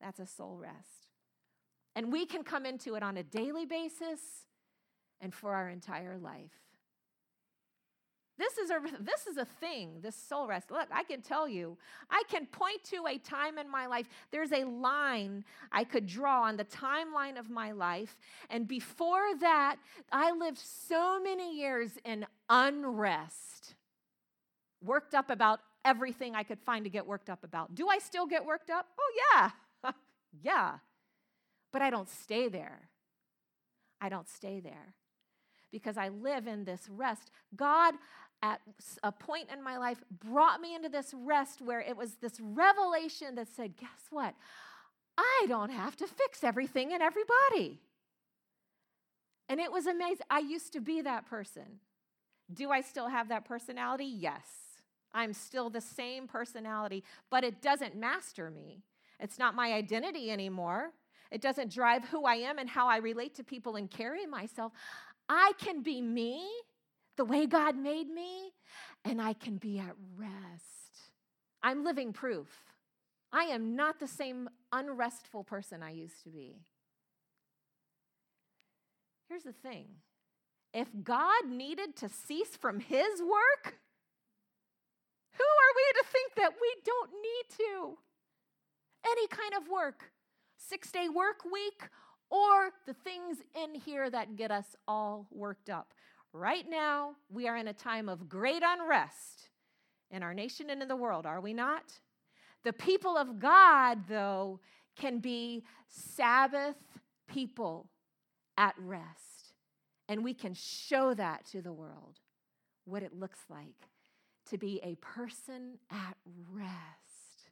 That's 0.01 0.19
a 0.19 0.27
soul 0.27 0.57
rest. 0.61 1.07
And 1.95 2.11
we 2.11 2.25
can 2.25 2.43
come 2.43 2.65
into 2.65 2.95
it 2.95 3.01
on 3.01 3.15
a 3.15 3.23
daily 3.23 3.65
basis 3.65 4.19
and 5.21 5.33
for 5.33 5.53
our 5.53 5.69
entire 5.69 6.17
life. 6.17 6.66
This 8.37 8.57
is 8.57 8.69
a 8.69 8.79
this 8.99 9.25
is 9.25 9.37
a 9.37 9.45
thing, 9.45 9.99
this 10.01 10.15
soul 10.15 10.47
rest. 10.47 10.69
Look, 10.69 10.87
I 10.91 11.03
can 11.03 11.21
tell 11.21 11.47
you, 11.47 11.77
I 12.09 12.21
can 12.29 12.45
point 12.45 12.83
to 12.85 13.07
a 13.07 13.17
time 13.17 13.57
in 13.57 13.69
my 13.69 13.87
life. 13.87 14.07
There's 14.31 14.51
a 14.51 14.63
line 14.63 15.43
I 15.71 15.83
could 15.83 16.05
draw 16.05 16.43
on 16.43 16.55
the 16.55 16.65
timeline 16.65 17.39
of 17.39 17.49
my 17.49 17.71
life, 17.71 18.15
and 18.49 18.67
before 18.67 19.35
that, 19.39 19.77
I 20.11 20.31
lived 20.31 20.59
so 20.59 21.19
many 21.21 21.57
years 21.57 21.97
in 22.05 22.25
unrest. 22.49 23.73
Worked 24.83 25.15
up 25.15 25.31
about 25.31 25.59
everything 25.83 26.35
I 26.35 26.43
could 26.43 26.59
find 26.59 26.85
to 26.85 26.91
get 26.91 27.07
worked 27.07 27.31
up 27.31 27.43
about. 27.43 27.73
Do 27.73 27.87
I 27.87 27.97
still 27.97 28.27
get 28.27 28.45
worked 28.45 28.69
up? 28.69 28.85
Oh 28.99 29.11
yeah. 29.33 29.91
yeah. 30.43 30.73
But 31.73 31.81
I 31.81 31.89
don't 31.89 32.09
stay 32.09 32.49
there. 32.49 32.89
I 33.99 34.09
don't 34.09 34.29
stay 34.29 34.59
there 34.59 34.93
because 35.71 35.97
I 35.97 36.09
live 36.09 36.47
in 36.47 36.63
this 36.65 36.87
rest. 36.89 37.31
God 37.55 37.95
at 38.43 38.61
a 39.03 39.11
point 39.11 39.49
in 39.51 39.63
my 39.63 39.77
life 39.77 40.03
brought 40.25 40.61
me 40.61 40.75
into 40.75 40.89
this 40.89 41.13
rest 41.13 41.61
where 41.61 41.81
it 41.81 41.97
was 41.97 42.15
this 42.15 42.39
revelation 42.39 43.35
that 43.35 43.47
said, 43.47 43.77
Guess 43.77 44.07
what? 44.09 44.35
I 45.17 45.45
don't 45.47 45.71
have 45.71 45.95
to 45.97 46.07
fix 46.07 46.43
everything 46.43 46.93
and 46.93 47.01
everybody. 47.01 47.81
And 49.49 49.59
it 49.59 49.71
was 49.71 49.87
amazing. 49.87 50.25
I 50.29 50.39
used 50.39 50.73
to 50.73 50.81
be 50.81 51.01
that 51.01 51.25
person. 51.27 51.79
Do 52.53 52.69
I 52.71 52.81
still 52.81 53.07
have 53.07 53.29
that 53.29 53.45
personality? 53.45 54.05
Yes. 54.05 54.45
I'm 55.13 55.33
still 55.33 55.69
the 55.69 55.81
same 55.81 56.27
personality, 56.27 57.03
but 57.31 57.43
it 57.43 57.61
doesn't 57.61 57.95
master 57.95 58.51
me. 58.51 58.83
It's 59.19 59.39
not 59.39 59.55
my 59.55 59.73
identity 59.73 60.29
anymore. 60.29 60.91
It 61.31 61.41
doesn't 61.41 61.73
drive 61.73 62.05
who 62.05 62.25
I 62.25 62.35
am 62.35 62.59
and 62.59 62.69
how 62.69 62.87
I 62.87 62.97
relate 62.97 63.35
to 63.35 63.43
people 63.43 63.75
and 63.75 63.89
carry 63.89 64.25
myself. 64.25 64.71
I 65.27 65.53
can 65.57 65.81
be 65.81 66.01
me, 66.01 66.47
the 67.17 67.25
way 67.25 67.45
God 67.45 67.75
made 67.75 68.09
me, 68.09 68.53
and 69.03 69.21
I 69.21 69.33
can 69.33 69.57
be 69.57 69.79
at 69.79 69.95
rest. 70.15 71.11
I'm 71.61 71.83
living 71.83 72.13
proof. 72.13 72.47
I 73.31 73.45
am 73.45 73.75
not 73.75 73.99
the 73.99 74.07
same 74.07 74.49
unrestful 74.71 75.43
person 75.43 75.83
I 75.83 75.91
used 75.91 76.23
to 76.23 76.29
be. 76.29 76.61
Here's 79.27 79.43
the 79.43 79.51
thing 79.51 79.87
if 80.73 80.87
God 81.03 81.47
needed 81.47 81.95
to 81.97 82.09
cease 82.09 82.55
from 82.55 82.79
his 82.79 83.21
work, 83.21 83.79
who 85.33 85.43
are 85.43 85.73
we 85.75 85.99
to 85.99 86.05
think 86.11 86.35
that 86.35 86.53
we 86.61 86.75
don't 86.85 87.11
need 87.11 87.57
to? 87.57 87.97
Any 89.09 89.27
kind 89.27 89.53
of 89.61 89.69
work, 89.69 90.11
six 90.57 90.91
day 90.91 91.09
work 91.09 91.43
week, 91.51 91.89
or 92.29 92.71
the 92.85 92.93
things 92.93 93.37
in 93.61 93.75
here 93.79 94.09
that 94.09 94.35
get 94.35 94.51
us 94.51 94.75
all 94.87 95.27
worked 95.31 95.69
up. 95.69 95.93
Right 96.37 96.69
now, 96.69 97.15
we 97.31 97.47
are 97.47 97.57
in 97.57 97.67
a 97.67 97.73
time 97.73 98.07
of 98.07 98.29
great 98.29 98.61
unrest 98.63 99.49
in 100.11 100.21
our 100.21 100.35
nation 100.35 100.69
and 100.69 100.83
in 100.83 100.87
the 100.87 100.95
world, 100.95 101.25
are 101.25 101.41
we 101.41 101.51
not? 101.51 101.91
The 102.63 102.73
people 102.73 103.17
of 103.17 103.39
God, 103.39 104.07
though, 104.07 104.59
can 104.95 105.17
be 105.17 105.63
Sabbath 105.87 106.75
people 107.27 107.89
at 108.55 108.75
rest. 108.77 109.53
And 110.07 110.23
we 110.23 110.35
can 110.35 110.53
show 110.53 111.15
that 111.15 111.43
to 111.53 111.61
the 111.63 111.73
world, 111.73 112.19
what 112.85 113.01
it 113.01 113.17
looks 113.17 113.39
like 113.49 113.89
to 114.51 114.59
be 114.59 114.79
a 114.83 114.93
person 114.97 115.79
at 115.89 116.17
rest. 116.51 117.49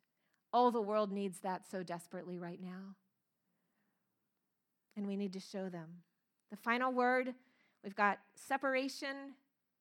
Oh, 0.53 0.69
the 0.69 0.79
world 0.79 1.11
needs 1.11 1.39
that 1.39 1.63
so 1.69 1.81
desperately 1.81 2.37
right 2.37 2.61
now. 2.61 2.95
And 4.95 5.07
we 5.07 5.17
need 5.17 5.33
to 5.33 5.39
show 5.39 5.69
them. 5.69 5.87
The 6.51 6.57
final 6.57 6.93
word 6.93 7.33
we've 7.85 7.95
got 7.95 8.19
separation, 8.35 9.35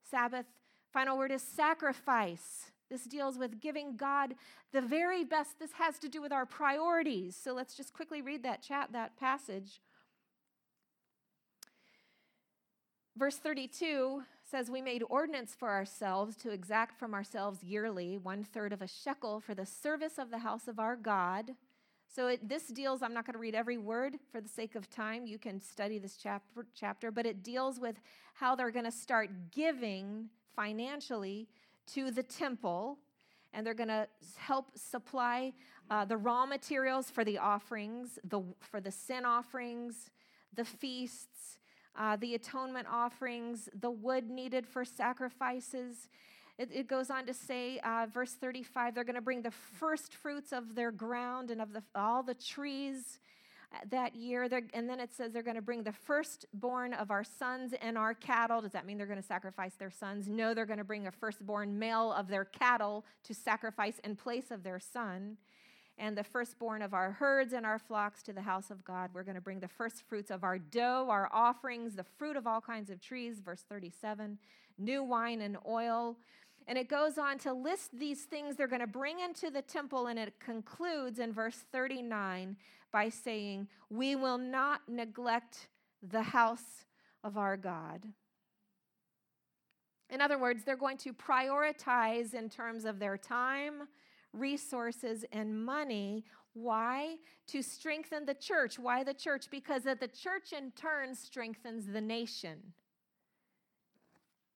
Sabbath. 0.08 0.46
Final 0.92 1.18
word 1.18 1.32
is 1.32 1.42
sacrifice. 1.42 2.70
This 2.88 3.04
deals 3.04 3.38
with 3.38 3.60
giving 3.60 3.96
God 3.96 4.34
the 4.72 4.80
very 4.80 5.24
best. 5.24 5.58
This 5.58 5.72
has 5.72 5.98
to 5.98 6.08
do 6.08 6.22
with 6.22 6.32
our 6.32 6.46
priorities. 6.46 7.34
So 7.34 7.52
let's 7.52 7.74
just 7.74 7.92
quickly 7.92 8.22
read 8.22 8.44
that 8.44 8.62
chat, 8.62 8.90
that 8.92 9.18
passage. 9.18 9.80
Verse 13.16 13.36
32 13.36 14.22
says, 14.48 14.70
We 14.70 14.82
made 14.82 15.02
ordinance 15.08 15.54
for 15.58 15.70
ourselves 15.70 16.36
to 16.36 16.50
exact 16.50 16.98
from 16.98 17.14
ourselves 17.14 17.62
yearly 17.62 18.18
one 18.18 18.44
third 18.44 18.72
of 18.72 18.82
a 18.82 18.88
shekel 18.88 19.40
for 19.40 19.54
the 19.54 19.66
service 19.66 20.18
of 20.18 20.30
the 20.30 20.38
house 20.38 20.68
of 20.68 20.78
our 20.78 20.96
God. 20.96 21.52
So 22.14 22.28
it, 22.28 22.48
this 22.48 22.68
deals, 22.68 23.02
I'm 23.02 23.12
not 23.12 23.26
going 23.26 23.32
to 23.34 23.40
read 23.40 23.56
every 23.56 23.76
word 23.76 24.18
for 24.30 24.40
the 24.40 24.48
sake 24.48 24.76
of 24.76 24.88
time. 24.88 25.26
You 25.26 25.36
can 25.36 25.60
study 25.60 25.98
this 25.98 26.16
chapter, 26.16 26.64
chapter 26.72 27.10
but 27.10 27.26
it 27.26 27.42
deals 27.42 27.80
with 27.80 27.96
how 28.34 28.54
they're 28.54 28.70
going 28.70 28.84
to 28.84 28.92
start 28.92 29.30
giving 29.50 30.28
financially 30.54 31.48
to 31.94 32.12
the 32.12 32.22
temple, 32.22 32.98
and 33.52 33.66
they're 33.66 33.74
going 33.74 33.88
to 33.88 34.06
help 34.36 34.78
supply 34.78 35.52
uh, 35.90 36.04
the 36.04 36.16
raw 36.16 36.46
materials 36.46 37.10
for 37.10 37.24
the 37.24 37.36
offerings, 37.36 38.20
the, 38.22 38.42
for 38.60 38.80
the 38.80 38.92
sin 38.92 39.24
offerings, 39.24 40.10
the 40.54 40.64
feasts, 40.64 41.58
uh, 41.98 42.14
the 42.14 42.36
atonement 42.36 42.86
offerings, 42.88 43.68
the 43.80 43.90
wood 43.90 44.30
needed 44.30 44.68
for 44.68 44.84
sacrifices. 44.84 46.08
It, 46.58 46.70
it 46.72 46.88
goes 46.88 47.10
on 47.10 47.26
to 47.26 47.34
say, 47.34 47.78
uh, 47.80 48.06
verse 48.12 48.32
35, 48.32 48.94
they're 48.94 49.04
going 49.04 49.16
to 49.16 49.20
bring 49.20 49.42
the 49.42 49.50
first 49.50 50.14
fruits 50.14 50.52
of 50.52 50.74
their 50.74 50.92
ground 50.92 51.50
and 51.50 51.60
of 51.60 51.72
the, 51.72 51.82
all 51.94 52.22
the 52.22 52.34
trees 52.34 53.18
that 53.90 54.14
year. 54.14 54.48
They're, 54.48 54.62
and 54.72 54.88
then 54.88 55.00
it 55.00 55.12
says 55.12 55.32
they're 55.32 55.42
going 55.42 55.56
to 55.56 55.62
bring 55.62 55.82
the 55.82 55.92
firstborn 55.92 56.94
of 56.94 57.10
our 57.10 57.24
sons 57.24 57.74
and 57.80 57.98
our 57.98 58.14
cattle. 58.14 58.60
Does 58.60 58.72
that 58.72 58.86
mean 58.86 58.98
they're 58.98 59.06
going 59.06 59.20
to 59.20 59.26
sacrifice 59.26 59.74
their 59.74 59.90
sons? 59.90 60.28
No, 60.28 60.54
they're 60.54 60.66
going 60.66 60.78
to 60.78 60.84
bring 60.84 61.06
a 61.06 61.12
firstborn 61.12 61.78
male 61.78 62.12
of 62.12 62.28
their 62.28 62.44
cattle 62.44 63.04
to 63.24 63.34
sacrifice 63.34 63.98
in 64.04 64.16
place 64.16 64.50
of 64.50 64.62
their 64.62 64.80
son. 64.80 65.36
And 65.96 66.18
the 66.18 66.24
firstborn 66.24 66.82
of 66.82 66.92
our 66.92 67.12
herds 67.12 67.52
and 67.52 67.64
our 67.64 67.78
flocks 67.78 68.22
to 68.24 68.32
the 68.32 68.42
house 68.42 68.70
of 68.72 68.84
God. 68.84 69.10
We're 69.14 69.22
going 69.22 69.36
to 69.36 69.40
bring 69.40 69.60
the 69.60 69.68
first 69.68 70.02
fruits 70.08 70.32
of 70.32 70.42
our 70.42 70.58
dough, 70.58 71.06
our 71.08 71.28
offerings, 71.32 71.94
the 71.94 72.04
fruit 72.04 72.36
of 72.36 72.48
all 72.48 72.60
kinds 72.60 72.90
of 72.90 73.00
trees, 73.00 73.40
verse 73.40 73.64
37, 73.68 74.38
new 74.76 75.04
wine 75.04 75.40
and 75.40 75.56
oil. 75.68 76.16
And 76.66 76.78
it 76.78 76.88
goes 76.88 77.18
on 77.18 77.38
to 77.40 77.52
list 77.52 77.90
these 77.98 78.22
things 78.22 78.56
they're 78.56 78.66
going 78.66 78.80
to 78.80 78.86
bring 78.86 79.20
into 79.20 79.50
the 79.50 79.62
temple, 79.62 80.06
and 80.06 80.18
it 80.18 80.40
concludes 80.40 81.18
in 81.18 81.32
verse 81.32 81.58
39 81.72 82.56
by 82.90 83.08
saying, 83.10 83.68
We 83.90 84.16
will 84.16 84.38
not 84.38 84.80
neglect 84.88 85.68
the 86.02 86.22
house 86.22 86.84
of 87.22 87.36
our 87.36 87.56
God. 87.56 88.02
In 90.10 90.20
other 90.20 90.38
words, 90.38 90.64
they're 90.64 90.76
going 90.76 90.98
to 90.98 91.12
prioritize 91.12 92.34
in 92.34 92.48
terms 92.48 92.84
of 92.84 92.98
their 92.98 93.16
time, 93.16 93.88
resources, 94.32 95.24
and 95.32 95.64
money. 95.64 96.24
Why? 96.52 97.16
To 97.48 97.62
strengthen 97.62 98.24
the 98.24 98.34
church. 98.34 98.78
Why 98.78 99.02
the 99.02 99.14
church? 99.14 99.46
Because 99.50 99.82
that 99.82 100.00
the 100.00 100.08
church 100.08 100.52
in 100.56 100.70
turn 100.72 101.14
strengthens 101.14 101.86
the 101.86 102.00
nation. 102.00 102.74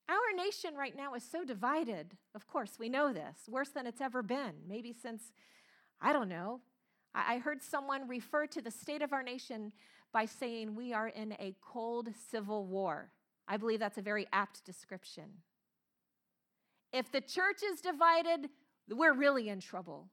Our 0.09 0.37
nation 0.37 0.75
right 0.75 0.97
now 0.97 1.15
is 1.15 1.23
so 1.23 1.45
divided. 1.45 2.17
Of 2.35 2.47
course, 2.47 2.79
we 2.79 2.89
know 2.89 3.13
this, 3.13 3.37
worse 3.49 3.69
than 3.69 3.87
it's 3.87 4.01
ever 4.01 4.23
been, 4.23 4.55
maybe 4.67 4.93
since, 4.93 5.33
I 6.01 6.13
don't 6.13 6.29
know. 6.29 6.61
I 7.15 7.39
heard 7.39 7.63
someone 7.63 8.09
refer 8.09 8.47
to 8.47 8.63
the 8.63 8.71
state 8.71 9.03
of 9.03 9.13
our 9.13 9.23
nation 9.23 9.73
by 10.13 10.25
saying 10.25 10.75
we 10.75 10.93
are 10.93 11.09
in 11.09 11.33
a 11.33 11.55
cold 11.61 12.09
civil 12.31 12.65
war. 12.67 13.11
I 13.47 13.57
believe 13.57 13.81
that's 13.81 13.99
a 13.99 14.03
very 14.03 14.27
apt 14.33 14.65
description. 14.65 15.25
If 16.93 17.11
the 17.13 17.21
church 17.21 17.63
is 17.63 17.81
divided, 17.81 18.49
we're 18.91 19.15
really 19.15 19.49
in 19.49 19.61
trouble. 19.61 20.09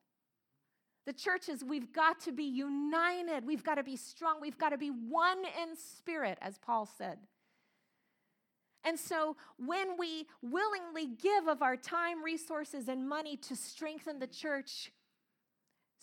The 1.06 1.14
church 1.14 1.48
is, 1.50 1.64
we've 1.64 1.94
got 1.94 2.20
to 2.22 2.32
be 2.32 2.44
united. 2.44 3.46
We've 3.46 3.64
got 3.64 3.76
to 3.76 3.84
be 3.84 3.96
strong. 3.96 4.38
We've 4.42 4.58
got 4.58 4.70
to 4.70 4.78
be 4.78 4.90
one 4.90 5.40
in 5.40 5.76
spirit, 5.78 6.38
as 6.42 6.58
Paul 6.58 6.90
said. 6.98 7.20
And 8.86 9.00
so, 9.00 9.36
when 9.58 9.98
we 9.98 10.28
willingly 10.42 11.08
give 11.08 11.48
of 11.48 11.62
our 11.62 11.76
time, 11.76 12.24
resources, 12.24 12.88
and 12.88 13.10
money 13.10 13.36
to 13.38 13.56
strengthen 13.56 14.20
the 14.20 14.28
church, 14.28 14.92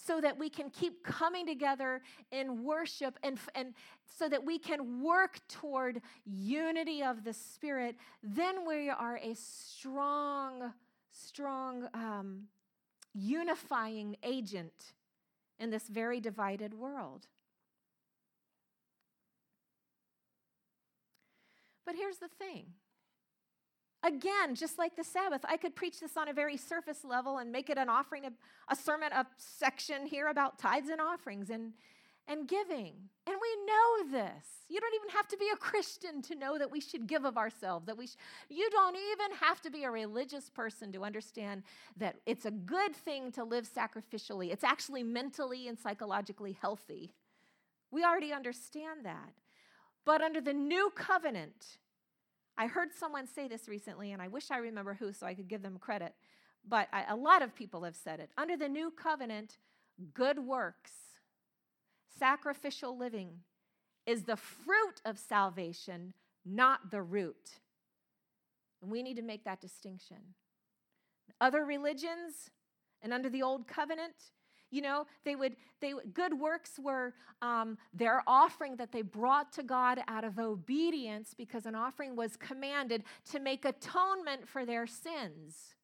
so 0.05 0.21
that 0.21 0.38
we 0.38 0.51
can 0.51 0.68
keep 0.71 1.05
coming 1.05 1.47
together 1.47 2.03
in 2.31 2.64
worship 2.64 3.18
and, 3.23 3.38
and 3.55 3.75
so 4.05 4.29
that 4.29 4.45
we 4.45 4.59
can 4.59 5.03
work 5.03 5.38
toward 5.49 6.01
unity 6.25 7.03
of 7.03 7.25
the 7.25 7.33
Spirit, 7.33 7.97
then 8.23 8.66
we 8.66 8.90
are 8.90 9.18
a 9.23 9.35
strong, 9.35 10.73
strong, 11.12 11.88
um, 11.95 12.42
unifying 13.14 14.16
agent 14.23 14.95
in 15.59 15.71
this 15.71 15.87
very 15.88 16.21
divided 16.21 16.75
world. 16.75 17.27
But 21.85 21.97
here's 21.97 22.18
the 22.18 22.29
thing. 22.29 22.66
Again, 24.05 24.57
just 24.57 24.79
like 24.79 24.97
the 24.97 25.05
Sabbath, 25.05 25.42
I 25.45 25.57
could 25.57 25.77
preach 25.77 26.01
this 26.01 26.16
on 26.16 26.29
a 26.29 26.33
very 26.33 26.57
surface 26.57 27.05
level 27.05 27.38
and 27.38 27.53
make 27.53 27.71
it 27.71 27.79
an 27.79 27.88
offering, 27.88 28.25
a, 28.25 28.33
a 28.68 28.75
sermon, 28.75 29.12
a 29.12 29.25
section 29.37 30.07
here 30.07 30.27
about 30.27 30.59
tithes 30.59 30.88
and 30.88 31.01
offerings 31.01 31.51
and, 31.51 31.73
and 32.27 32.49
giving. 32.49 32.95
And 33.29 33.37
we 33.40 33.64
know 33.64 34.18
this. 34.18 34.45
You 34.68 34.81
don't 34.81 34.95
even 34.95 35.11
have 35.11 35.29
to 35.29 35.37
be 35.37 35.49
a 35.53 35.57
Christian 35.57 36.21
to 36.23 36.35
know 36.35 36.59
that 36.59 36.71
we 36.71 36.81
should 36.81 37.07
give 37.07 37.25
of 37.25 37.38
ourselves. 37.38 37.87
That 37.87 37.97
we 37.97 38.09
sh- 38.09 38.16
you 38.49 38.68
don't 38.71 38.97
even 38.97 39.37
have 39.38 39.61
to 39.61 39.71
be 39.71 39.85
a 39.85 39.90
religious 39.90 40.51
person 40.51 40.90
to 40.92 41.05
understand 41.05 41.62
that 41.97 42.16
it's 42.27 42.45
a 42.45 42.51
good 42.51 42.97
thing 42.97 43.31
to 43.33 43.45
live 43.45 43.68
sacrificially. 43.73 44.53
It's 44.53 44.64
actually 44.64 45.05
mentally 45.05 45.68
and 45.68 45.79
psychologically 45.79 46.57
healthy. 46.61 47.14
We 47.92 48.03
already 48.03 48.33
understand 48.33 49.05
that. 49.05 49.35
But 50.04 50.20
under 50.20 50.40
the 50.40 50.52
new 50.52 50.90
covenant, 50.94 51.78
I 52.58 52.66
heard 52.66 52.92
someone 52.92 53.26
say 53.26 53.48
this 53.48 53.68
recently, 53.68 54.12
and 54.12 54.20
I 54.20 54.28
wish 54.28 54.50
I 54.50 54.58
remember 54.58 54.94
who 54.94 55.12
so 55.12 55.26
I 55.26 55.34
could 55.34 55.48
give 55.48 55.62
them 55.62 55.78
credit, 55.78 56.14
but 56.68 56.88
I, 56.92 57.04
a 57.08 57.16
lot 57.16 57.42
of 57.42 57.54
people 57.54 57.84
have 57.84 57.96
said 57.96 58.20
it. 58.20 58.30
Under 58.36 58.56
the 58.56 58.68
new 58.68 58.90
covenant, 58.90 59.58
good 60.14 60.38
works, 60.38 60.92
sacrificial 62.18 62.96
living, 62.96 63.40
is 64.06 64.24
the 64.24 64.36
fruit 64.36 65.00
of 65.04 65.18
salvation, 65.18 66.12
not 66.44 66.90
the 66.90 67.02
root. 67.02 67.60
And 68.82 68.90
we 68.90 69.02
need 69.02 69.16
to 69.16 69.22
make 69.22 69.44
that 69.44 69.60
distinction. 69.60 70.18
Other 71.40 71.64
religions 71.64 72.50
and 73.00 73.12
under 73.12 73.30
the 73.30 73.42
old 73.42 73.66
covenant, 73.66 74.14
you 74.72 74.80
know, 74.80 75.06
they 75.24 75.37
would, 75.37 75.54
they 75.80 75.92
good 76.14 76.32
works 76.35 76.78
were 76.82 77.12
um, 77.42 77.76
their 77.92 78.22
offering 78.26 78.76
that 78.76 78.90
they 78.90 79.02
brought 79.02 79.52
to 79.52 79.62
God 79.62 80.00
out 80.08 80.24
of 80.24 80.38
obedience 80.38 81.35
because 81.37 81.66
an 81.66 81.74
offering 81.74 82.16
was 82.16 82.37
commanded 82.37 83.04
to 83.30 83.38
make 83.38 83.64
atonement 83.64 84.48
for 84.48 84.64
their 84.64 84.87
sins. 84.87 85.74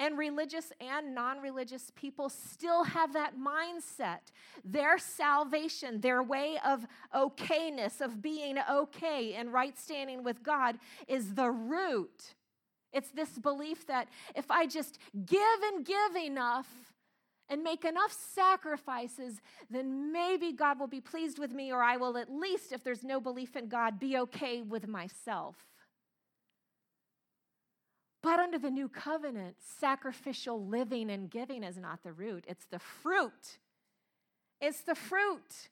And 0.00 0.16
religious 0.16 0.72
and 0.80 1.14
non 1.14 1.38
religious 1.38 1.90
people 1.96 2.28
still 2.28 2.84
have 2.84 3.12
that 3.14 3.34
mindset. 3.36 4.30
Their 4.64 4.96
salvation, 4.96 6.00
their 6.00 6.22
way 6.22 6.56
of 6.64 6.86
okayness, 7.14 8.00
of 8.00 8.22
being 8.22 8.58
okay 8.70 9.34
and 9.34 9.52
right 9.52 9.76
standing 9.76 10.22
with 10.22 10.42
God, 10.42 10.78
is 11.08 11.34
the 11.34 11.50
root. 11.50 12.34
It's 12.92 13.10
this 13.10 13.38
belief 13.38 13.86
that 13.88 14.08
if 14.36 14.50
I 14.50 14.66
just 14.66 14.98
give 15.26 15.40
and 15.72 15.84
give 15.84 16.16
enough 16.16 16.68
and 17.48 17.62
make 17.62 17.84
enough 17.84 18.12
sacrifices, 18.12 19.40
then 19.70 20.12
maybe 20.12 20.52
God 20.52 20.78
will 20.78 20.86
be 20.86 21.00
pleased 21.00 21.38
with 21.38 21.52
me, 21.52 21.72
or 21.72 21.82
I 21.82 21.96
will 21.96 22.16
at 22.18 22.30
least, 22.30 22.72
if 22.72 22.84
there's 22.84 23.02
no 23.02 23.20
belief 23.20 23.56
in 23.56 23.68
God, 23.68 23.98
be 23.98 24.18
okay 24.18 24.62
with 24.62 24.86
myself. 24.86 25.56
But 28.22 28.40
under 28.40 28.58
the 28.58 28.70
new 28.70 28.88
covenant, 28.88 29.56
sacrificial 29.60 30.66
living 30.66 31.10
and 31.10 31.30
giving 31.30 31.62
is 31.62 31.78
not 31.78 32.02
the 32.02 32.12
root, 32.12 32.44
it's 32.48 32.66
the 32.66 32.78
fruit. 32.78 33.58
It's 34.60 34.80
the 34.80 34.96
fruit. 34.96 35.68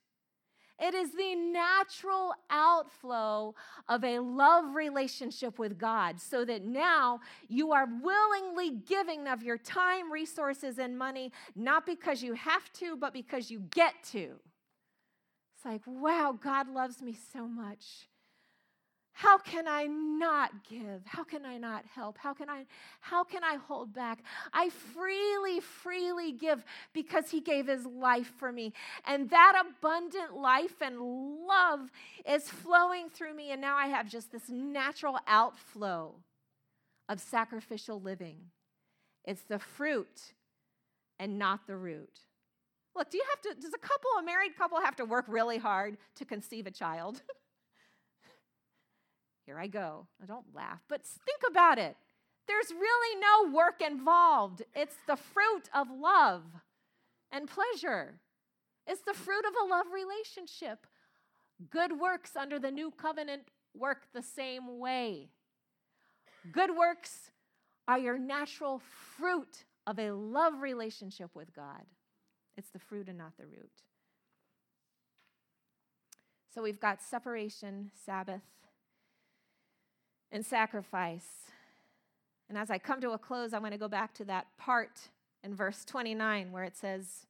It 0.78 0.94
is 0.94 1.12
the 1.12 1.34
natural 1.34 2.34
outflow 2.50 3.54
of 3.88 4.04
a 4.04 4.18
love 4.18 4.74
relationship 4.74 5.58
with 5.58 5.78
God, 5.78 6.20
so 6.20 6.44
that 6.44 6.64
now 6.64 7.20
you 7.48 7.72
are 7.72 7.88
willingly 8.02 8.70
giving 8.70 9.26
of 9.26 9.42
your 9.42 9.56
time, 9.56 10.12
resources, 10.12 10.78
and 10.78 10.98
money, 10.98 11.32
not 11.54 11.86
because 11.86 12.22
you 12.22 12.34
have 12.34 12.70
to, 12.74 12.96
but 12.96 13.14
because 13.14 13.50
you 13.50 13.60
get 13.70 13.94
to. 14.12 14.34
It's 15.56 15.64
like, 15.64 15.82
wow, 15.86 16.38
God 16.38 16.68
loves 16.68 17.00
me 17.00 17.16
so 17.32 17.46
much. 17.46 18.08
How 19.18 19.38
can 19.38 19.66
I 19.66 19.84
not 19.84 20.50
give? 20.68 21.00
How 21.06 21.24
can 21.24 21.46
I 21.46 21.56
not 21.56 21.86
help? 21.86 22.18
How 22.18 22.34
can 22.34 22.50
I 22.50 22.66
how 23.00 23.24
can 23.24 23.42
I 23.42 23.54
hold 23.54 23.94
back? 23.94 24.22
I 24.52 24.68
freely 24.68 25.60
freely 25.60 26.32
give 26.32 26.62
because 26.92 27.30
he 27.30 27.40
gave 27.40 27.66
his 27.66 27.86
life 27.86 28.30
for 28.36 28.52
me. 28.52 28.74
And 29.06 29.30
that 29.30 29.64
abundant 29.66 30.36
life 30.36 30.82
and 30.82 31.00
love 31.48 31.90
is 32.28 32.50
flowing 32.50 33.08
through 33.08 33.32
me 33.32 33.52
and 33.52 33.60
now 33.62 33.74
I 33.78 33.86
have 33.86 34.06
just 34.06 34.32
this 34.32 34.50
natural 34.50 35.18
outflow 35.26 36.16
of 37.08 37.18
sacrificial 37.18 37.98
living. 37.98 38.36
It's 39.24 39.44
the 39.48 39.58
fruit 39.58 40.34
and 41.18 41.38
not 41.38 41.66
the 41.66 41.76
root. 41.76 42.20
Look, 42.94 43.08
do 43.08 43.16
you 43.16 43.24
have 43.30 43.40
to 43.40 43.62
does 43.62 43.72
a 43.72 43.78
couple 43.78 44.10
a 44.18 44.22
married 44.22 44.58
couple 44.58 44.78
have 44.78 44.96
to 44.96 45.06
work 45.06 45.24
really 45.26 45.56
hard 45.56 45.96
to 46.16 46.26
conceive 46.26 46.66
a 46.66 46.70
child? 46.70 47.22
Here 49.46 49.58
I 49.58 49.68
go. 49.68 50.08
Don't 50.26 50.54
laugh, 50.54 50.80
but 50.88 51.04
think 51.04 51.40
about 51.48 51.78
it. 51.78 51.96
There's 52.48 52.70
really 52.70 53.20
no 53.20 53.52
work 53.56 53.80
involved. 53.80 54.62
It's 54.74 54.96
the 55.06 55.16
fruit 55.16 55.68
of 55.74 55.88
love 55.90 56.42
and 57.32 57.48
pleasure. 57.48 58.20
It's 58.86 59.02
the 59.02 59.14
fruit 59.14 59.44
of 59.46 59.54
a 59.60 59.68
love 59.68 59.86
relationship. 59.92 60.86
Good 61.70 61.98
works 61.98 62.36
under 62.36 62.58
the 62.58 62.70
new 62.70 62.90
covenant 62.90 63.42
work 63.74 64.08
the 64.12 64.22
same 64.22 64.78
way. 64.78 65.30
Good 66.52 66.76
works 66.76 67.30
are 67.88 67.98
your 67.98 68.18
natural 68.18 68.80
fruit 69.16 69.64
of 69.86 69.98
a 69.98 70.10
love 70.10 70.60
relationship 70.60 71.30
with 71.34 71.54
God. 71.54 71.82
It's 72.56 72.70
the 72.70 72.78
fruit 72.78 73.08
and 73.08 73.18
not 73.18 73.36
the 73.36 73.46
root. 73.46 73.82
So 76.54 76.62
we've 76.62 76.80
got 76.80 77.02
separation, 77.02 77.90
Sabbath, 78.04 78.42
and 80.32 80.44
sacrifice. 80.44 81.26
And 82.48 82.56
as 82.56 82.70
I 82.70 82.78
come 82.78 83.00
to 83.00 83.10
a 83.10 83.18
close, 83.18 83.52
I 83.52 83.58
want 83.58 83.72
to 83.72 83.78
go 83.78 83.88
back 83.88 84.14
to 84.14 84.24
that 84.26 84.46
part 84.58 85.08
in 85.42 85.54
verse 85.54 85.84
29 85.84 86.52
where 86.52 86.64
it 86.64 86.76
says, 86.76 87.26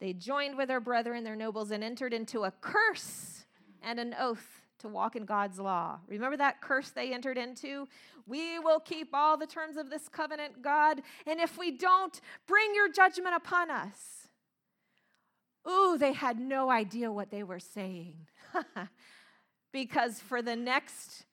They 0.00 0.12
joined 0.12 0.56
with 0.56 0.68
their 0.68 0.80
brethren, 0.80 1.24
their 1.24 1.36
nobles, 1.36 1.70
and 1.70 1.84
entered 1.84 2.12
into 2.12 2.44
a 2.44 2.52
curse 2.60 3.44
and 3.82 3.98
an 3.98 4.14
oath 4.18 4.62
to 4.80 4.88
walk 4.88 5.16
in 5.16 5.24
God's 5.24 5.58
law. 5.58 5.98
Remember 6.08 6.36
that 6.36 6.60
curse 6.60 6.90
they 6.90 7.12
entered 7.12 7.38
into? 7.38 7.88
We 8.26 8.58
will 8.58 8.80
keep 8.80 9.10
all 9.12 9.36
the 9.36 9.46
terms 9.46 9.76
of 9.76 9.90
this 9.90 10.08
covenant, 10.08 10.62
God, 10.62 11.02
and 11.26 11.40
if 11.40 11.56
we 11.56 11.70
don't, 11.70 12.20
bring 12.46 12.74
your 12.74 12.90
judgment 12.90 13.34
upon 13.36 13.70
us. 13.70 14.28
Ooh, 15.68 15.96
they 15.98 16.12
had 16.12 16.40
no 16.40 16.70
idea 16.70 17.12
what 17.12 17.30
they 17.30 17.44
were 17.44 17.60
saying. 17.60 18.26
because 19.72 20.18
for 20.20 20.42
the 20.42 20.56
next 20.56 21.24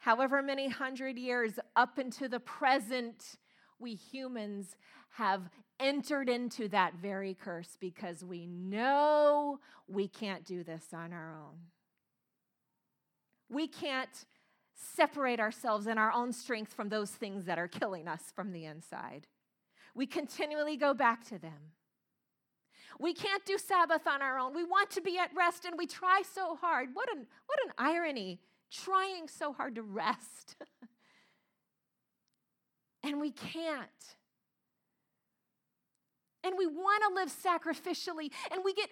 however 0.00 0.42
many 0.42 0.68
hundred 0.68 1.18
years 1.18 1.58
up 1.76 1.98
into 1.98 2.28
the 2.28 2.40
present, 2.40 3.36
we 3.78 3.94
humans 3.94 4.76
have 5.10 5.48
entered 5.78 6.28
into 6.28 6.68
that 6.68 6.94
very 7.00 7.34
curse 7.34 7.76
because 7.80 8.24
we 8.24 8.46
know 8.46 9.60
we 9.86 10.08
can't 10.08 10.44
do 10.44 10.64
this 10.64 10.86
on 10.92 11.12
our 11.12 11.34
own. 11.34 11.56
We 13.48 13.66
can't 13.68 14.24
separate 14.74 15.40
ourselves 15.40 15.86
in 15.86 15.98
our 15.98 16.12
own 16.12 16.32
strength 16.32 16.72
from 16.72 16.88
those 16.88 17.10
things 17.10 17.44
that 17.44 17.58
are 17.58 17.68
killing 17.68 18.08
us 18.08 18.22
from 18.34 18.52
the 18.52 18.64
inside. 18.64 19.26
We 19.94 20.06
continually 20.06 20.76
go 20.76 20.94
back 20.94 21.26
to 21.28 21.38
them. 21.38 21.72
We 22.98 23.12
can't 23.14 23.44
do 23.44 23.58
Sabbath 23.58 24.06
on 24.06 24.22
our 24.22 24.38
own. 24.38 24.54
We 24.54 24.64
want 24.64 24.90
to 24.90 25.00
be 25.00 25.18
at 25.18 25.30
rest 25.36 25.64
and 25.64 25.76
we 25.76 25.86
try 25.86 26.22
so 26.34 26.56
hard. 26.56 26.90
What 26.92 27.10
an, 27.10 27.26
what 27.46 27.58
an 27.64 27.72
irony 27.78 28.40
trying 28.70 29.28
so 29.28 29.52
hard 29.52 29.76
to 29.76 29.82
rest. 29.82 30.56
and 33.02 33.20
we 33.20 33.30
can't. 33.30 33.88
And 36.42 36.56
we 36.56 36.66
want 36.66 37.02
to 37.06 37.14
live 37.14 37.28
sacrificially, 37.28 38.30
and 38.50 38.62
we 38.64 38.72
get 38.72 38.88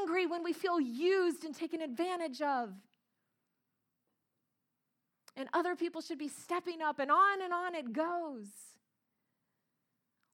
angry 0.00 0.26
when 0.26 0.44
we 0.44 0.52
feel 0.52 0.80
used 0.80 1.44
and 1.44 1.54
taken 1.54 1.82
advantage 1.82 2.40
of. 2.40 2.72
And 5.34 5.48
other 5.52 5.74
people 5.74 6.00
should 6.00 6.18
be 6.18 6.28
stepping 6.28 6.80
up, 6.80 7.00
and 7.00 7.10
on 7.10 7.42
and 7.42 7.52
on 7.52 7.74
it 7.74 7.92
goes. 7.92 8.46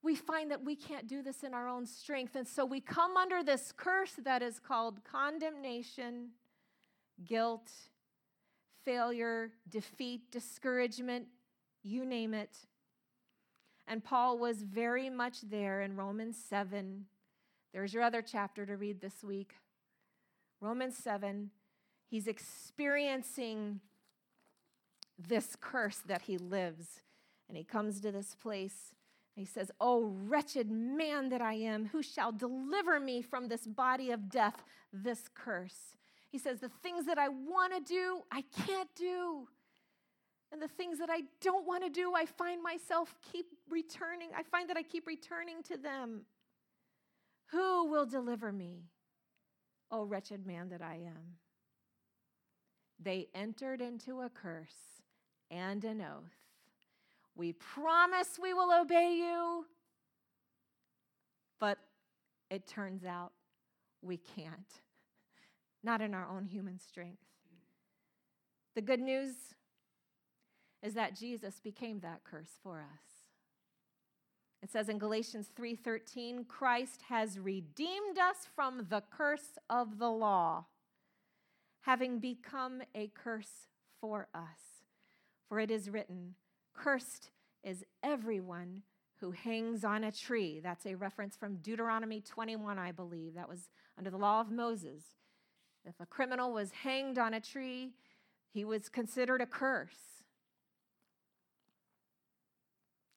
We 0.03 0.15
find 0.15 0.51
that 0.51 0.65
we 0.65 0.77
can't 0.77 1.09
do 1.09 1.23
this 1.23 1.43
in 1.43 1.55
our 1.55 1.69
own 1.69 1.87
strength, 1.87 2.37
and 2.37 2.47
so 2.47 2.67
we 2.67 2.81
come 2.81 3.17
under 3.17 3.43
this 3.43 3.73
curse 3.75 4.13
that 4.23 4.43
is 4.43 4.59
called 4.59 5.01
condemnation, 5.05 6.31
guilt, 7.25 7.71
failure, 8.89 9.51
defeat, 9.69 10.31
discouragement, 10.31 11.27
you 11.83 12.07
name 12.07 12.33
it. 12.33 12.57
And 13.87 14.03
Paul 14.03 14.39
was 14.39 14.63
very 14.63 15.11
much 15.11 15.43
there 15.43 15.83
in 15.83 15.95
Romans 15.95 16.39
7. 16.49 17.05
There's 17.75 17.93
your 17.93 18.03
other 18.03 18.23
chapter 18.23 18.65
to 18.65 18.79
read 18.79 19.03
this 19.03 19.23
week. 19.23 19.53
Romans 20.63 20.97
7. 20.97 21.51
He's 22.09 22.27
experiencing 22.27 23.81
this 25.19 25.55
curse 25.61 25.99
that 26.07 26.23
he 26.23 26.39
lives. 26.39 27.03
And 27.47 27.59
he 27.59 27.65
comes 27.65 28.01
to 28.01 28.11
this 28.11 28.35
place 28.35 28.95
and 29.37 29.47
he 29.47 29.53
says, 29.53 29.71
Oh, 29.83 30.15
wretched 30.25 30.71
man 30.71 31.29
that 31.29 31.43
I 31.43 31.53
am, 31.55 31.91
who 31.93 32.03
shall 32.03 32.33
deliver 32.33 32.99
me 32.99 33.21
from 33.21 33.49
this 33.49 33.67
body 33.67 34.13
of 34.13 34.31
death, 34.31 34.65
this 34.95 35.29
curse? 35.35 35.95
He 36.31 36.39
says, 36.39 36.61
The 36.61 36.69
things 36.69 37.07
that 37.07 37.19
I 37.19 37.29
want 37.29 37.75
to 37.75 37.81
do, 37.81 38.23
I 38.31 38.43
can't 38.67 38.89
do. 38.95 39.49
And 40.51 40.63
the 40.63 40.69
things 40.69 40.99
that 40.99 41.11
I 41.11 41.23
don't 41.43 41.67
want 41.67 41.85
to 41.85 41.91
do, 41.91 42.15
I 42.15 42.25
find 42.25 42.63
myself 42.63 43.15
keep 43.33 43.47
returning. 43.69 44.31
I 44.37 44.43
find 44.43 44.69
that 44.71 44.77
I 44.77 44.83
keep 44.83 45.07
returning 45.07 45.63
to 45.65 45.77
them. 45.77 46.23
Who 47.51 47.87
will 47.91 48.07
deliver 48.07 48.51
me? 48.51 48.85
O 49.91 50.05
wretched 50.05 50.47
man 50.47 50.69
that 50.71 50.83
I 50.83 50.95
am. 50.95 51.37
They 53.01 53.29
entered 53.35 53.81
into 53.81 54.21
a 54.21 54.29
curse 54.29 55.03
and 55.51 55.85
an 55.85 56.01
oath. 56.01 56.35
We 57.37 57.53
promise 57.53 58.39
we 58.41 58.53
will 58.53 58.73
obey 58.73 59.17
you, 59.17 59.65
but 61.61 61.79
it 62.51 62.67
turns 62.67 63.05
out 63.05 63.33
we 64.03 64.17
can't 64.17 64.81
not 65.89 66.03
in 66.03 66.13
our 66.13 66.29
own 66.29 66.45
human 66.45 66.79
strength. 66.79 67.25
The 68.75 68.83
good 68.83 69.01
news 69.01 69.55
is 70.83 70.93
that 70.93 71.17
Jesus 71.17 71.61
became 71.61 72.01
that 72.01 72.25
curse 72.25 72.59
for 72.63 72.81
us. 72.81 73.09
It 74.63 74.71
says 74.71 74.91
in 74.91 74.99
Galatians 74.99 75.49
3:13, 75.57 76.45
Christ 76.45 77.01
has 77.09 77.39
redeemed 77.39 78.19
us 78.19 78.45
from 78.45 78.87
the 78.91 79.01
curse 79.01 79.57
of 79.71 79.97
the 79.97 80.11
law, 80.11 80.67
having 81.81 82.19
become 82.19 82.83
a 82.95 83.09
curse 83.09 83.67
for 83.99 84.29
us. 84.35 84.85
For 85.49 85.59
it 85.59 85.71
is 85.71 85.89
written, 85.89 86.35
cursed 86.75 87.31
is 87.65 87.83
everyone 88.03 88.83
who 89.21 89.31
hangs 89.31 89.85
on 89.85 90.05
a 90.05 90.13
tree. 90.13 90.61
That's 90.61 90.85
a 90.85 90.97
reference 90.97 91.35
from 91.35 91.57
Deuteronomy 91.57 92.21
21, 92.21 92.79
I 92.79 92.93
believe. 92.93 93.33
That 93.35 93.49
was 93.49 93.71
under 93.97 94.11
the 94.11 94.19
law 94.19 94.43
of 94.43 94.51
Moses. 94.51 95.03
If 95.89 95.99
a 96.01 96.07
criminal 96.07 96.53
was 96.53 96.71
hanged 96.71 97.19
on 97.19 97.33
a 97.33 97.41
tree, 97.41 97.95
he 98.53 98.63
was 98.63 98.91
considered 98.91 99.41
a 99.41 99.47
curse. 99.47 100.23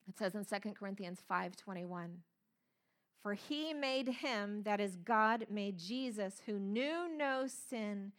It 0.08 0.18
says 0.18 0.36
in 0.36 0.46
2 0.46 0.76
Corinthians 0.76 1.22
5:21, 1.22 2.24
"For 3.22 3.34
he 3.34 3.74
made 3.74 4.08
him, 4.08 4.64
that 4.64 4.80
is 4.80 4.96
God 4.96 5.50
made 5.50 5.78
Jesus, 5.78 6.40
who 6.42 6.60
knew 6.60 7.10
no 7.10 7.46
sin, 7.46 8.14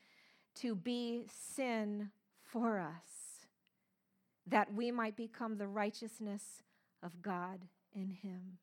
to 0.56 0.74
be 0.74 1.26
sin 1.28 2.12
for 2.42 2.78
us, 2.78 3.46
that 4.46 4.74
we 4.74 4.90
might 4.90 5.16
become 5.16 5.56
the 5.56 5.66
righteousness 5.66 6.62
of 7.02 7.22
God 7.22 7.68
in 7.92 8.10
him." 8.10 8.58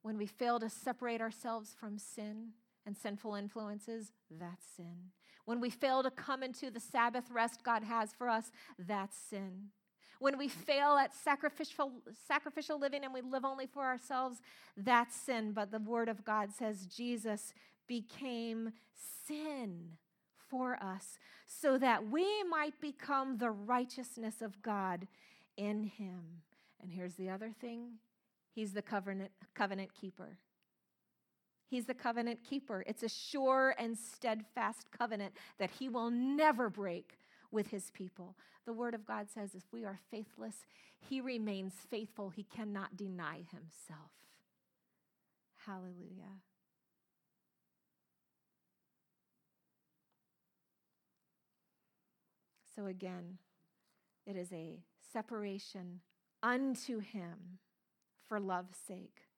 When 0.00 0.16
we 0.16 0.26
fail 0.26 0.58
to 0.58 0.70
separate 0.70 1.20
ourselves 1.20 1.74
from 1.74 1.98
sin 1.98 2.54
and 2.86 2.96
sinful 2.96 3.34
influences, 3.34 4.12
that's 4.30 4.64
sin. 4.76 5.10
When 5.44 5.60
we 5.60 5.70
fail 5.70 6.02
to 6.02 6.10
come 6.10 6.42
into 6.42 6.70
the 6.70 6.80
Sabbath 6.80 7.30
rest 7.30 7.62
God 7.64 7.82
has 7.82 8.12
for 8.12 8.28
us, 8.28 8.50
that's 8.78 9.16
sin. 9.16 9.70
When 10.20 10.36
we 10.36 10.48
fail 10.48 10.96
at 10.96 11.14
sacrificial, 11.14 11.92
sacrificial 12.28 12.78
living 12.78 13.04
and 13.04 13.14
we 13.14 13.22
live 13.22 13.44
only 13.44 13.66
for 13.66 13.84
ourselves, 13.84 14.40
that's 14.76 15.16
sin. 15.16 15.52
But 15.52 15.70
the 15.70 15.78
Word 15.78 16.08
of 16.08 16.24
God 16.24 16.52
says 16.52 16.86
Jesus 16.86 17.54
became 17.86 18.72
sin 19.26 19.92
for 20.50 20.74
us 20.82 21.18
so 21.46 21.78
that 21.78 22.08
we 22.08 22.42
might 22.44 22.78
become 22.80 23.38
the 23.38 23.50
righteousness 23.50 24.42
of 24.42 24.60
God 24.62 25.08
in 25.56 25.84
Him. 25.84 26.42
And 26.82 26.92
here's 26.92 27.14
the 27.14 27.30
other 27.30 27.50
thing 27.60 27.94
He's 28.54 28.72
the 28.72 28.82
covenant, 28.82 29.30
covenant 29.54 29.94
keeper. 29.94 30.36
He's 31.70 31.86
the 31.86 31.94
covenant 31.94 32.40
keeper. 32.42 32.82
It's 32.84 33.04
a 33.04 33.08
sure 33.08 33.76
and 33.78 33.96
steadfast 33.96 34.88
covenant 34.90 35.34
that 35.58 35.70
he 35.78 35.88
will 35.88 36.10
never 36.10 36.68
break 36.68 37.16
with 37.52 37.68
his 37.68 37.92
people. 37.92 38.34
The 38.66 38.72
word 38.72 38.92
of 38.92 39.06
God 39.06 39.28
says 39.32 39.54
if 39.54 39.62
we 39.72 39.84
are 39.84 40.00
faithless, 40.10 40.66
he 41.08 41.20
remains 41.20 41.74
faithful. 41.88 42.30
He 42.30 42.42
cannot 42.42 42.96
deny 42.96 43.44
himself. 43.52 44.10
Hallelujah. 45.64 46.40
So 52.74 52.86
again, 52.86 53.38
it 54.26 54.36
is 54.36 54.52
a 54.52 54.80
separation 55.12 56.00
unto 56.42 56.98
him 56.98 57.58
for 58.26 58.40
love's 58.40 58.78
sake. 58.78 59.28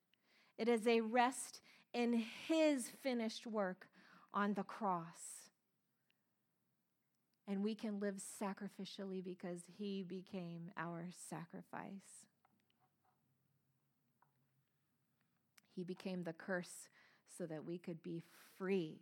It 0.57 0.69
is 0.69 0.87
a 0.87 1.01
rest 1.01 1.61
in 1.93 2.25
his 2.49 2.91
finished 3.03 3.47
work 3.47 3.87
on 4.33 4.55
the 4.55 4.63
cross. 4.63 5.51
And 7.49 7.63
we 7.63 7.75
can 7.75 8.01
live 8.01 8.17
sacrificially 8.17 9.23
because 9.23 9.63
he 9.77 10.03
became 10.03 10.71
our 10.77 11.07
sacrifice. 11.29 12.27
He 15.75 15.83
became 15.83 16.23
the 16.23 16.33
curse 16.33 16.89
so 17.37 17.47
that 17.47 17.65
we 17.65 17.79
could 17.79 18.03
be 18.03 18.23
free 18.59 19.01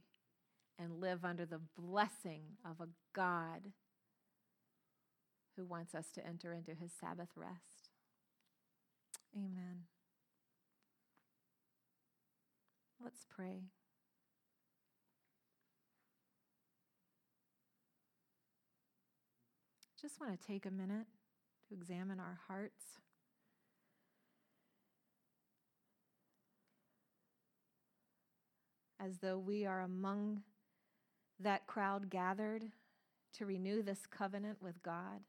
and 0.79 1.00
live 1.00 1.24
under 1.24 1.44
the 1.44 1.61
blessing 1.76 2.42
of 2.64 2.81
a 2.81 2.88
God 3.12 3.72
who 5.57 5.64
wants 5.64 5.94
us 5.94 6.07
to 6.14 6.26
enter 6.26 6.53
into 6.53 6.72
his 6.74 6.90
Sabbath 6.98 7.31
rest. 7.37 7.90
Amen. 9.37 9.85
Let's 13.03 13.25
pray. 13.35 13.63
Just 20.01 20.21
want 20.21 20.39
to 20.39 20.47
take 20.47 20.67
a 20.67 20.71
minute 20.71 21.07
to 21.69 21.75
examine 21.75 22.21
our 22.21 22.39
hearts. 22.49 22.85
As 28.99 29.19
though 29.19 29.39
we 29.39 29.65
are 29.65 29.81
among 29.81 30.43
that 31.39 31.67
crowd 31.67 32.11
gathered 32.11 32.65
to 33.39 33.47
renew 33.47 33.83
this 33.83 34.07
covenant 34.11 34.59
with 34.61 34.83
God. 34.83 35.21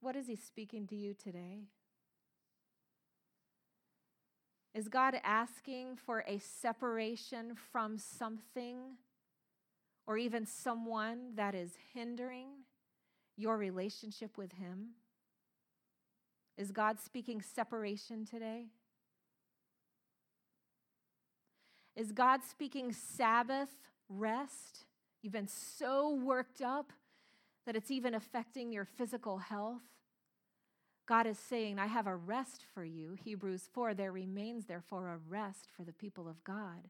What 0.00 0.16
is 0.16 0.26
He 0.26 0.36
speaking 0.36 0.86
to 0.88 0.96
you 0.96 1.14
today? 1.14 1.64
Is 4.74 4.88
God 4.88 5.16
asking 5.24 5.96
for 5.96 6.24
a 6.26 6.38
separation 6.38 7.54
from 7.72 7.98
something 7.98 8.96
or 10.06 10.16
even 10.16 10.46
someone 10.46 11.34
that 11.34 11.54
is 11.54 11.72
hindering 11.92 12.48
your 13.36 13.56
relationship 13.56 14.38
with 14.38 14.52
Him? 14.52 14.90
Is 16.56 16.70
God 16.70 17.00
speaking 17.00 17.42
separation 17.42 18.24
today? 18.24 18.66
Is 21.96 22.12
God 22.12 22.40
speaking 22.48 22.92
Sabbath 22.92 23.70
rest? 24.08 24.84
You've 25.22 25.32
been 25.32 25.48
so 25.48 26.14
worked 26.14 26.62
up 26.62 26.92
that 27.66 27.76
it's 27.76 27.90
even 27.90 28.14
affecting 28.14 28.72
your 28.72 28.84
physical 28.84 29.38
health. 29.38 29.82
God 31.10 31.26
is 31.26 31.40
saying, 31.40 31.80
I 31.80 31.88
have 31.88 32.06
a 32.06 32.14
rest 32.14 32.64
for 32.72 32.84
you. 32.84 33.16
Hebrews 33.24 33.68
4 33.74 33.94
there 33.94 34.12
remains, 34.12 34.66
therefore, 34.66 35.08
a 35.08 35.18
rest 35.28 35.66
for 35.76 35.82
the 35.82 35.92
people 35.92 36.28
of 36.28 36.44
God. 36.44 36.86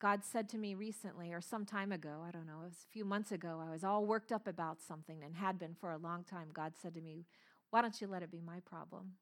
God 0.00 0.20
said 0.24 0.48
to 0.50 0.58
me 0.58 0.76
recently, 0.76 1.32
or 1.32 1.40
some 1.40 1.66
time 1.66 1.90
ago, 1.90 2.22
I 2.24 2.30
don't 2.30 2.46
know, 2.46 2.60
it 2.60 2.66
was 2.66 2.86
a 2.88 2.92
few 2.92 3.04
months 3.04 3.32
ago, 3.32 3.60
I 3.66 3.72
was 3.72 3.82
all 3.82 4.06
worked 4.06 4.30
up 4.30 4.46
about 4.46 4.80
something 4.80 5.24
and 5.24 5.34
had 5.34 5.58
been 5.58 5.74
for 5.74 5.90
a 5.90 5.98
long 5.98 6.22
time. 6.22 6.50
God 6.52 6.74
said 6.80 6.94
to 6.94 7.00
me, 7.00 7.26
Why 7.70 7.82
don't 7.82 8.00
you 8.00 8.06
let 8.06 8.22
it 8.22 8.30
be 8.30 8.40
my 8.40 8.60
problem? 8.60 9.14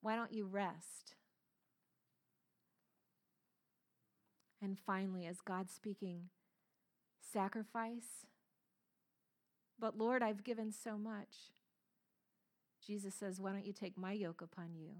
Why 0.00 0.14
don't 0.14 0.32
you 0.32 0.46
rest? 0.46 1.16
And 4.62 4.78
finally, 4.78 5.26
as 5.26 5.40
God 5.40 5.68
speaking, 5.72 6.28
sacrifice. 7.32 8.26
But 9.78 9.98
Lord, 9.98 10.22
I've 10.22 10.44
given 10.44 10.72
so 10.72 10.96
much. 10.96 11.52
Jesus 12.86 13.14
says, 13.14 13.40
Why 13.40 13.52
don't 13.52 13.66
you 13.66 13.72
take 13.72 13.96
my 13.96 14.12
yoke 14.12 14.42
upon 14.42 14.74
you? 14.74 14.90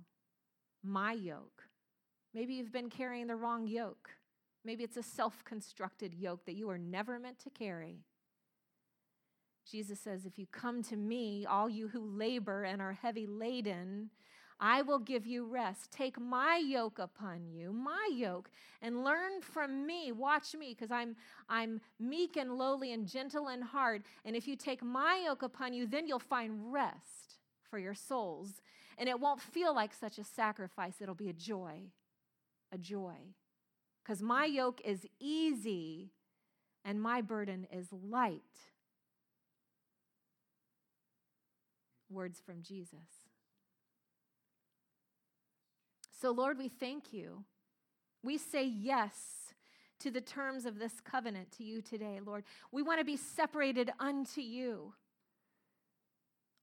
My 0.83 1.13
yoke. 1.13 1.65
Maybe 2.35 2.55
you've 2.55 2.73
been 2.73 2.91
carrying 2.91 3.27
the 3.27 3.37
wrong 3.37 3.67
yoke. 3.67 4.11
Maybe 4.65 4.85
it's 4.85 4.97
a 4.97 5.03
self 5.03 5.45
constructed 5.45 6.15
yoke 6.15 6.45
that 6.47 6.55
you 6.55 6.71
are 6.71 6.79
never 6.79 7.19
meant 7.19 7.39
to 7.41 7.51
carry. 7.51 8.05
Jesus 9.71 10.01
says, 10.01 10.27
If 10.27 10.39
you 10.39 10.47
come 10.47 10.83
to 10.85 10.97
me, 10.97 11.47
all 11.49 11.69
you 11.69 11.89
who 11.89 12.05
labor 12.05 12.65
and 12.65 12.81
are 12.81 12.93
heavy 12.93 13.27
laden, 13.27 14.11
I 14.61 14.83
will 14.83 14.99
give 14.99 15.27
you 15.27 15.45
rest. 15.45 15.91
Take 15.91 16.21
my 16.21 16.57
yoke 16.57 16.99
upon 16.99 17.47
you, 17.47 17.73
my 17.73 18.09
yoke, 18.13 18.51
and 18.81 19.05
learn 19.05 19.41
from 19.41 19.87
me. 19.87 20.13
Watch 20.13 20.55
me, 20.55 20.75
because 20.75 20.91
I'm, 20.91 21.17
I'm 21.49 21.81
meek 21.99 22.37
and 22.37 22.57
lowly 22.57 22.93
and 22.93 23.07
gentle 23.07 23.49
in 23.49 23.63
heart. 23.63 24.03
And 24.25 24.37
if 24.37 24.47
you 24.47 24.57
take 24.57 24.83
my 24.83 25.23
yoke 25.25 25.43
upon 25.43 25.73
you, 25.73 25.87
then 25.87 26.07
you'll 26.07 26.19
find 26.19 26.73
rest 26.73 27.39
for 27.69 27.79
your 27.79 27.95
souls. 27.95 28.61
And 28.99 29.09
it 29.09 29.19
won't 29.19 29.41
feel 29.41 29.75
like 29.75 29.93
such 29.95 30.19
a 30.19 30.25
sacrifice, 30.25 30.95
it'll 31.01 31.15
be 31.15 31.31
a 31.31 31.35
joy. 31.35 31.91
A 32.71 32.79
joy. 32.79 33.17
Because 34.03 34.23
my 34.23 34.45
yoke 34.45 34.81
is 34.85 35.07
easy 35.21 36.11
and 36.85 37.01
my 37.01 37.21
burden 37.21 37.67
is 37.73 37.89
light. 37.93 38.43
Words 42.11 42.41
from 42.45 42.63
Jesus. 42.63 43.22
So, 46.23 46.31
Lord, 46.31 46.57
we 46.57 46.69
thank 46.69 47.13
you. 47.13 47.43
We 48.23 48.39
say 48.39 48.65
yes 48.65 49.53
to 49.99 50.09
the 50.09 50.21
terms 50.21 50.67
of 50.67 50.79
this 50.79 51.01
covenant 51.01 51.51
to 51.59 51.65
you 51.65 51.83
today, 51.83 52.21
Lord. 52.25 52.45
We 52.71 52.81
want 52.81 53.01
to 53.01 53.05
be 53.05 53.17
separated 53.17 53.91
unto 53.99 54.41
you. 54.41 54.95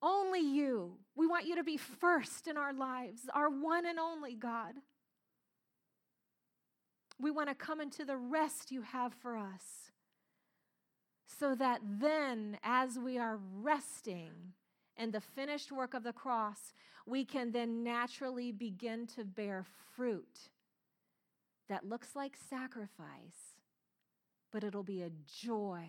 Only 0.01 0.39
you. 0.39 0.93
We 1.13 1.27
want 1.27 1.45
you 1.45 1.57
to 1.57 1.65
be 1.65 1.75
first 1.75 2.47
in 2.47 2.55
our 2.55 2.71
lives, 2.71 3.23
our 3.33 3.49
one 3.49 3.85
and 3.85 3.99
only 3.99 4.33
God. 4.33 4.75
We 7.19 7.29
want 7.29 7.49
to 7.49 7.55
come 7.55 7.81
into 7.81 8.05
the 8.05 8.15
rest 8.15 8.71
you 8.71 8.83
have 8.83 9.13
for 9.13 9.35
us 9.35 9.91
so 11.37 11.53
that 11.55 11.81
then, 11.83 12.57
as 12.63 12.97
we 12.97 13.17
are 13.17 13.37
resting 13.61 14.53
in 14.99 15.11
the 15.11 15.21
finished 15.21 15.71
work 15.71 15.93
of 15.93 16.03
the 16.03 16.13
cross, 16.13 16.73
we 17.05 17.23
can 17.23 17.51
then 17.51 17.83
naturally 17.83 18.51
begin 18.51 19.07
to 19.15 19.23
bear 19.23 19.65
fruit 19.95 20.49
that 21.69 21.87
looks 21.87 22.15
like 22.15 22.33
sacrifice, 22.49 23.55
but 24.51 24.63
it'll 24.63 24.83
be 24.83 25.01
a 25.01 25.11
joy 25.25 25.85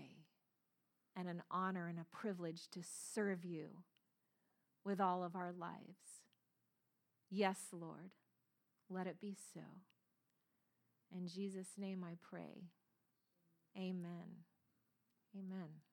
and 1.17 1.29
an 1.29 1.43
honor 1.51 1.89
and 1.89 1.99
a 1.99 2.17
privilege 2.17 2.69
to 2.71 2.81
serve 3.13 3.45
you 3.45 3.67
with 4.85 5.01
all 5.01 5.25
of 5.25 5.35
our 5.35 5.53
lives. 5.53 6.23
Yes, 7.31 7.59
Lord, 7.73 8.13
let 8.89 9.07
it 9.07 9.21
be 9.21 9.37
so. 9.55 9.61
In 11.17 11.27
Jesus' 11.27 11.75
name 11.77 12.05
I 12.05 12.15
pray. 12.23 12.69
Amen. 13.77 14.45
Amen. 15.37 15.90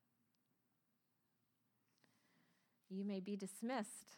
You 2.90 3.04
may 3.06 3.20
be 3.20 3.36
dismissed. 3.36 4.18